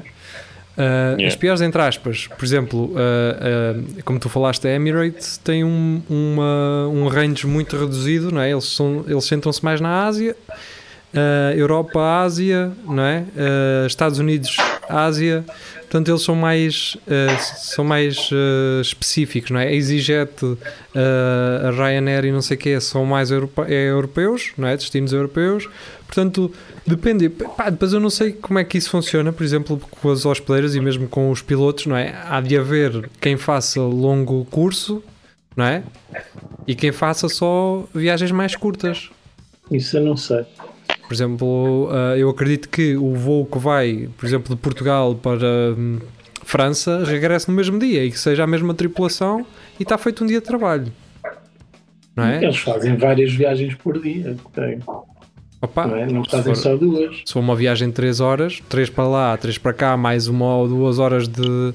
[0.76, 0.80] Uh,
[1.18, 1.26] Yeah.
[1.26, 6.02] As piores, entre aspas, por exemplo, uh, uh, como tu falaste, a Emirates tem um,
[6.08, 8.50] uma, um range muito reduzido, não é?
[8.50, 10.34] Eles, são, eles sentam-se mais na Ásia,
[11.12, 13.20] uh, Europa, Ásia, não é?
[13.20, 14.56] Uh, Estados Unidos,
[14.88, 15.44] Ásia,
[15.80, 18.30] portanto eles são mais, uh, são mais
[18.82, 19.68] específicos, não é?
[19.68, 20.58] A EasyJet,
[20.94, 24.76] a Ryanair e não sei o que são mais europe é europeus, não é?
[24.76, 25.68] Destinos europeus,
[26.06, 26.52] portanto
[26.86, 27.28] depende.
[27.28, 30.74] Pá, depois eu não sei como é que isso funciona, por exemplo, com as hospedeiras
[30.74, 32.14] e mesmo com os pilotos, não é?
[32.28, 35.02] Há de haver quem faça longo curso,
[35.56, 35.82] não é?
[36.66, 39.10] E quem faça só viagens mais curtas.
[39.70, 40.44] Isso eu não sei.
[41.12, 45.74] Por exemplo, uh, eu acredito que o voo que vai, por exemplo, de Portugal para
[45.76, 45.98] hum,
[46.42, 49.44] França regresse no mesmo dia e que seja a mesma tripulação
[49.78, 50.90] e está feito um dia de trabalho.
[52.16, 52.42] Não é?
[52.42, 54.34] Eles fazem várias viagens por dia.
[54.54, 54.78] Tem.
[55.60, 56.06] Opa, não, é?
[56.06, 57.20] não fazem for, só duas.
[57.26, 60.56] Se for uma viagem de 3 horas, 3 para lá, 3 para cá, mais uma
[60.56, 61.74] ou duas horas de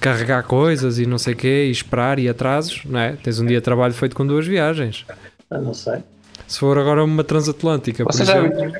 [0.00, 3.16] carregar coisas e não sei o quê, e esperar e atrasos, não é?
[3.22, 5.04] Tens um dia de trabalho feito com duas viagens.
[5.50, 6.02] Ah, não sei.
[6.52, 8.72] Se for agora uma transatlântica, por exemplo,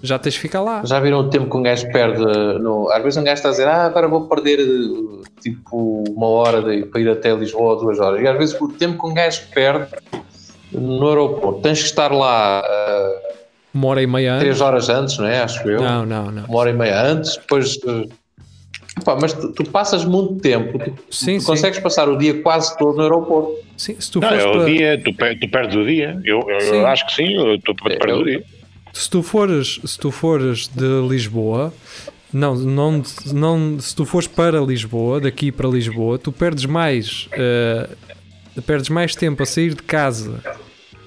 [0.00, 0.84] já, tens de ficar lá.
[0.84, 2.22] Já viram o tempo que um gajo perde?
[2.60, 2.88] No...
[2.92, 4.60] Às vezes um gajo está a dizer, ah, agora vou perder
[5.42, 8.22] tipo uma hora de, para ir até Lisboa, duas horas.
[8.22, 9.88] E às vezes o tempo que um gajo perde
[10.70, 12.62] no aeroporto, tens que estar lá.
[12.62, 13.34] Uh,
[13.74, 14.44] uma hora e meia antes.
[14.44, 15.42] Três horas antes, não é?
[15.42, 15.82] Acho eu.
[15.82, 16.44] Não, não, não.
[16.44, 17.76] Uma hora e meia antes, depois.
[19.02, 21.46] Pá, mas tu, tu, passas muito tempo, tu, sim, tu sim.
[21.46, 23.54] consegues passar o dia quase todo no aeroporto.
[23.76, 24.64] Sim, se tu não, é o para...
[24.66, 26.20] dia, tu, tu perdes o dia.
[26.24, 28.44] Eu, eu, acho que sim, tu perdes é, o dia.
[28.92, 31.74] Se tu fores, se tu fores de Lisboa,
[32.32, 38.62] não, não, não, se tu fores para Lisboa, daqui para Lisboa, tu perdes mais, uh,
[38.62, 40.40] perdes mais tempo a sair de casa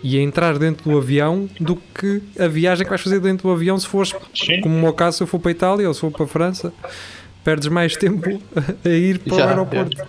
[0.04, 3.54] e a entrar dentro do avião do que a viagem que vais fazer dentro do
[3.54, 4.62] avião se fores, Sim.
[4.62, 6.28] como no meu caso, se eu for para a Itália ou se for para a
[6.28, 6.74] França
[7.48, 8.42] perdes mais tempo
[8.84, 10.02] a ir para Já, o aeroporto.
[10.02, 10.06] É.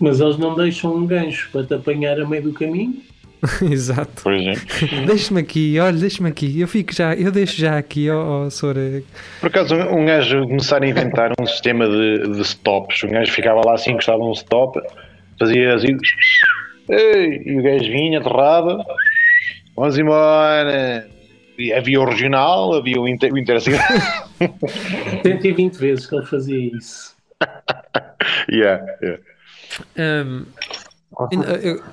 [0.00, 2.94] Mas eles não deixam um gancho para te apanhar a meio do caminho?
[3.70, 4.22] Exato.
[4.22, 4.64] Por exemplo.
[5.06, 6.58] deixa-me aqui, olha, deixa-me aqui.
[6.58, 9.02] Eu fico já, eu deixo já aqui, ó, oh, Sora.
[9.38, 13.04] Por acaso, um gajo começar a inventar um sistema de, de stops.
[13.04, 14.80] Um gajo ficava lá assim, gostava de um stop,
[15.38, 15.94] fazia assim.
[16.88, 18.82] E o gajo vinha, aterrava.
[19.76, 21.06] Vamos embora
[21.76, 23.76] havia o regional, havia o, inter, o Intercity.
[25.22, 27.16] 120 vezes que ele fazia isso.
[28.50, 29.22] yeah, yeah.
[29.98, 30.46] Um,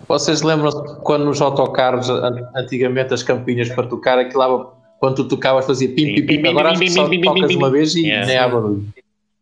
[0.08, 2.10] Vocês lembram-se quando nos autocarros,
[2.56, 6.80] antigamente as campinhas para tocar, aquilo quando tu tocavas fazia pim, pim, pim, agora acho
[6.80, 8.86] que só tocas uma vez e nem há barulho.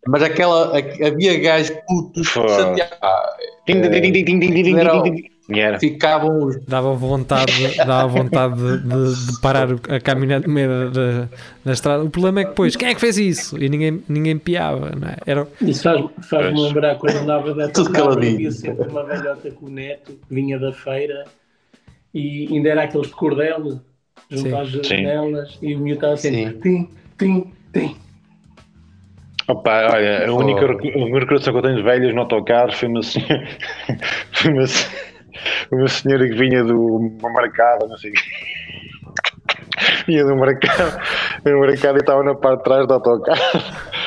[0.08, 2.80] Mas aquela, havia gajos putos que chateavam.
[5.54, 5.80] Yeah.
[5.80, 6.50] Ficavam.
[6.68, 11.28] Dava vontade, dava vontade de, de, de parar a caminhar no meio da,
[11.66, 12.04] da, estrada.
[12.04, 13.62] O problema é que depois, quem é que fez isso?
[13.62, 15.18] E ninguém, ninguém piava, não é?
[15.26, 15.48] Era...
[15.62, 20.14] Isso faz-me faz lembrar quando andava da Tudo havia sempre uma velhota com o neto
[20.14, 21.26] que vinha da feira
[22.14, 23.82] e ainda era aqueles de cordel
[24.30, 27.96] junto às janelas e o miúdo estava sempre tim, tim, tim.
[29.48, 32.88] Opa, olha, a única, a única recordação que eu tenho de velhas no autocarro foi
[32.88, 33.48] uma senhora.
[34.32, 35.11] foi uma senhora
[35.72, 38.12] uma senhora que vinha do mercado, não sei
[40.08, 41.00] vinha do mercado,
[41.44, 43.42] do mercado e estava na parte de trás do autocarro.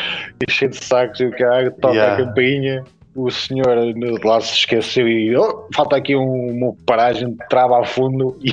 [0.45, 2.14] E cheio de sacos e o carro toca yeah.
[2.14, 2.85] a campainha.
[3.14, 3.78] O senhor
[4.24, 8.37] lá se esqueceu e oh, falta aqui um, uma paragem, trava a fundo.
[8.43, 8.53] E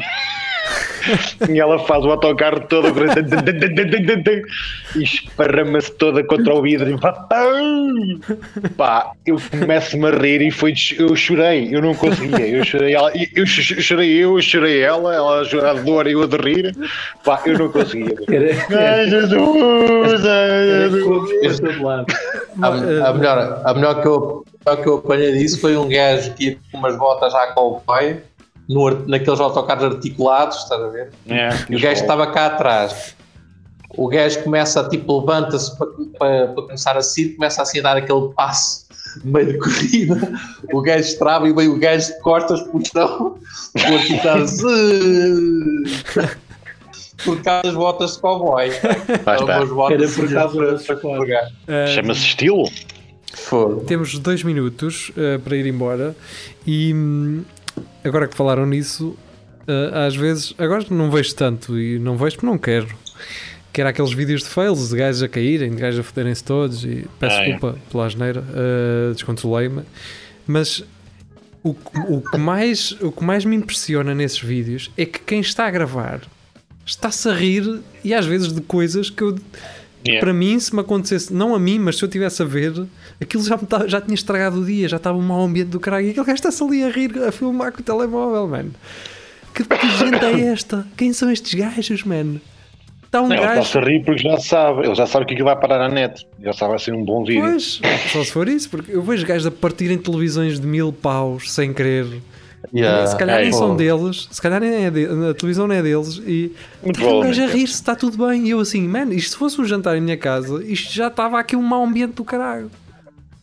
[1.49, 2.93] e ela faz o autocarro todo
[4.95, 6.97] e esparrama-se toda contra o vidro e
[8.77, 13.11] pá, eu começo-me a rir e foi, eu chorei, eu não conseguia, eu chorei, ela,
[13.35, 16.75] eu chorei eu, eu chorei ela, ela a chorar de dor e eu de rir,
[17.23, 18.15] pá, eu não conseguia.
[18.69, 20.25] Ai, Jesus!
[22.61, 26.33] A, a, melhor, a melhor que eu, a que eu apanhei disso foi um gajo
[26.33, 28.21] que ia com umas botas à Coldplay
[28.71, 31.11] no, naqueles autocarros articulados, estás a ver?
[31.27, 33.15] É, e o gajo estava cá atrás.
[33.97, 37.97] O gajo começa, tipo, levanta-se para, para, para, começar a sair, começa assim a dar
[37.97, 38.85] aquele passo
[39.25, 40.39] meio de corrida.
[40.71, 43.37] O gajo trava e vem o gajo de costas por chão,
[43.73, 44.39] por ficar
[47.25, 48.69] por causa das botas de cowboy.
[48.69, 50.85] Era por causa das
[51.93, 52.69] Chama-se estilo.
[53.33, 53.83] For.
[53.85, 56.15] Temos dois minutos uh, para ir embora
[56.67, 57.43] e hum,
[58.03, 59.17] agora que falaram nisso,
[59.67, 62.87] uh, às vezes, agora não vejo tanto e não vejo porque não quero.
[63.73, 66.83] Que era aqueles vídeos de fails, de gajos a caírem, de gajos a foderem-se todos
[66.83, 67.91] e peço ah, desculpa é.
[67.91, 69.83] pela asneira, uh, descontrolei-me.
[70.45, 70.83] Mas
[71.63, 71.75] o,
[72.09, 75.71] o, que mais, o que mais me impressiona nesses vídeos é que quem está a
[75.71, 76.21] gravar
[76.85, 79.37] está-se a rir e às vezes de coisas que eu
[80.05, 80.19] Yeah.
[80.19, 82.73] Para mim, se me acontecesse, não a mim, mas se eu estivesse a ver,
[83.19, 86.07] aquilo já, me já tinha estragado o dia, já estava um mau ambiente do caralho.
[86.07, 88.71] E aquele gajo está-se ali a rir, a filmar com o telemóvel, mano.
[89.53, 90.87] Que, que gente é esta?
[90.97, 92.41] Quem são estes gajos, mano?
[93.05, 93.59] Está um Não, ele gajo.
[93.61, 94.85] está-se a rir porque já sabe.
[94.85, 96.25] Ele já sabe que aquilo vai parar à net.
[96.41, 97.41] Já sabe vai ser um bom vídeo.
[97.43, 97.81] Pois,
[98.11, 101.73] só se for isso, porque eu vejo gajos a partirem televisões de mil paus sem
[101.73, 102.07] querer.
[102.73, 103.05] Yeah.
[103.07, 103.75] se calhar nem é, são pô.
[103.75, 106.55] deles, se calhar nem é de, a televisão não é deles e
[106.85, 108.47] está um gajo a rir-se, está tudo bem.
[108.47, 111.37] E eu assim, mano, isto se fosse um jantar em minha casa, isto já estava
[111.39, 112.71] aqui um mau ambiente do caralho.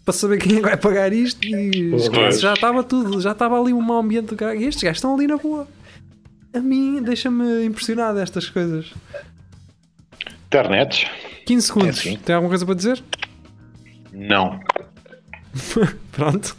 [0.04, 3.60] Para saber quem é que vai pagar isto e esquece, já estava tudo, já estava
[3.60, 4.60] ali um mau ambiente do caralho.
[4.62, 5.68] E estes gajos estão ali na boa.
[6.54, 8.86] A mim deixa-me impressionado estas coisas.
[10.46, 11.06] Internet?
[11.44, 12.16] 15 segundos, É assim.
[12.16, 13.02] tem alguma coisa para dizer?
[14.10, 14.58] Não.
[16.12, 16.56] Pronto.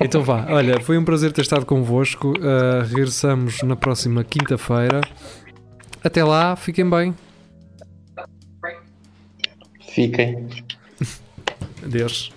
[0.00, 2.30] Então vá, olha, foi um prazer ter estado convosco.
[2.30, 5.00] Uh, regressamos na próxima quinta-feira.
[6.02, 7.14] Até lá, fiquem bem.
[9.80, 10.48] Fiquem.
[11.84, 12.32] Adeus.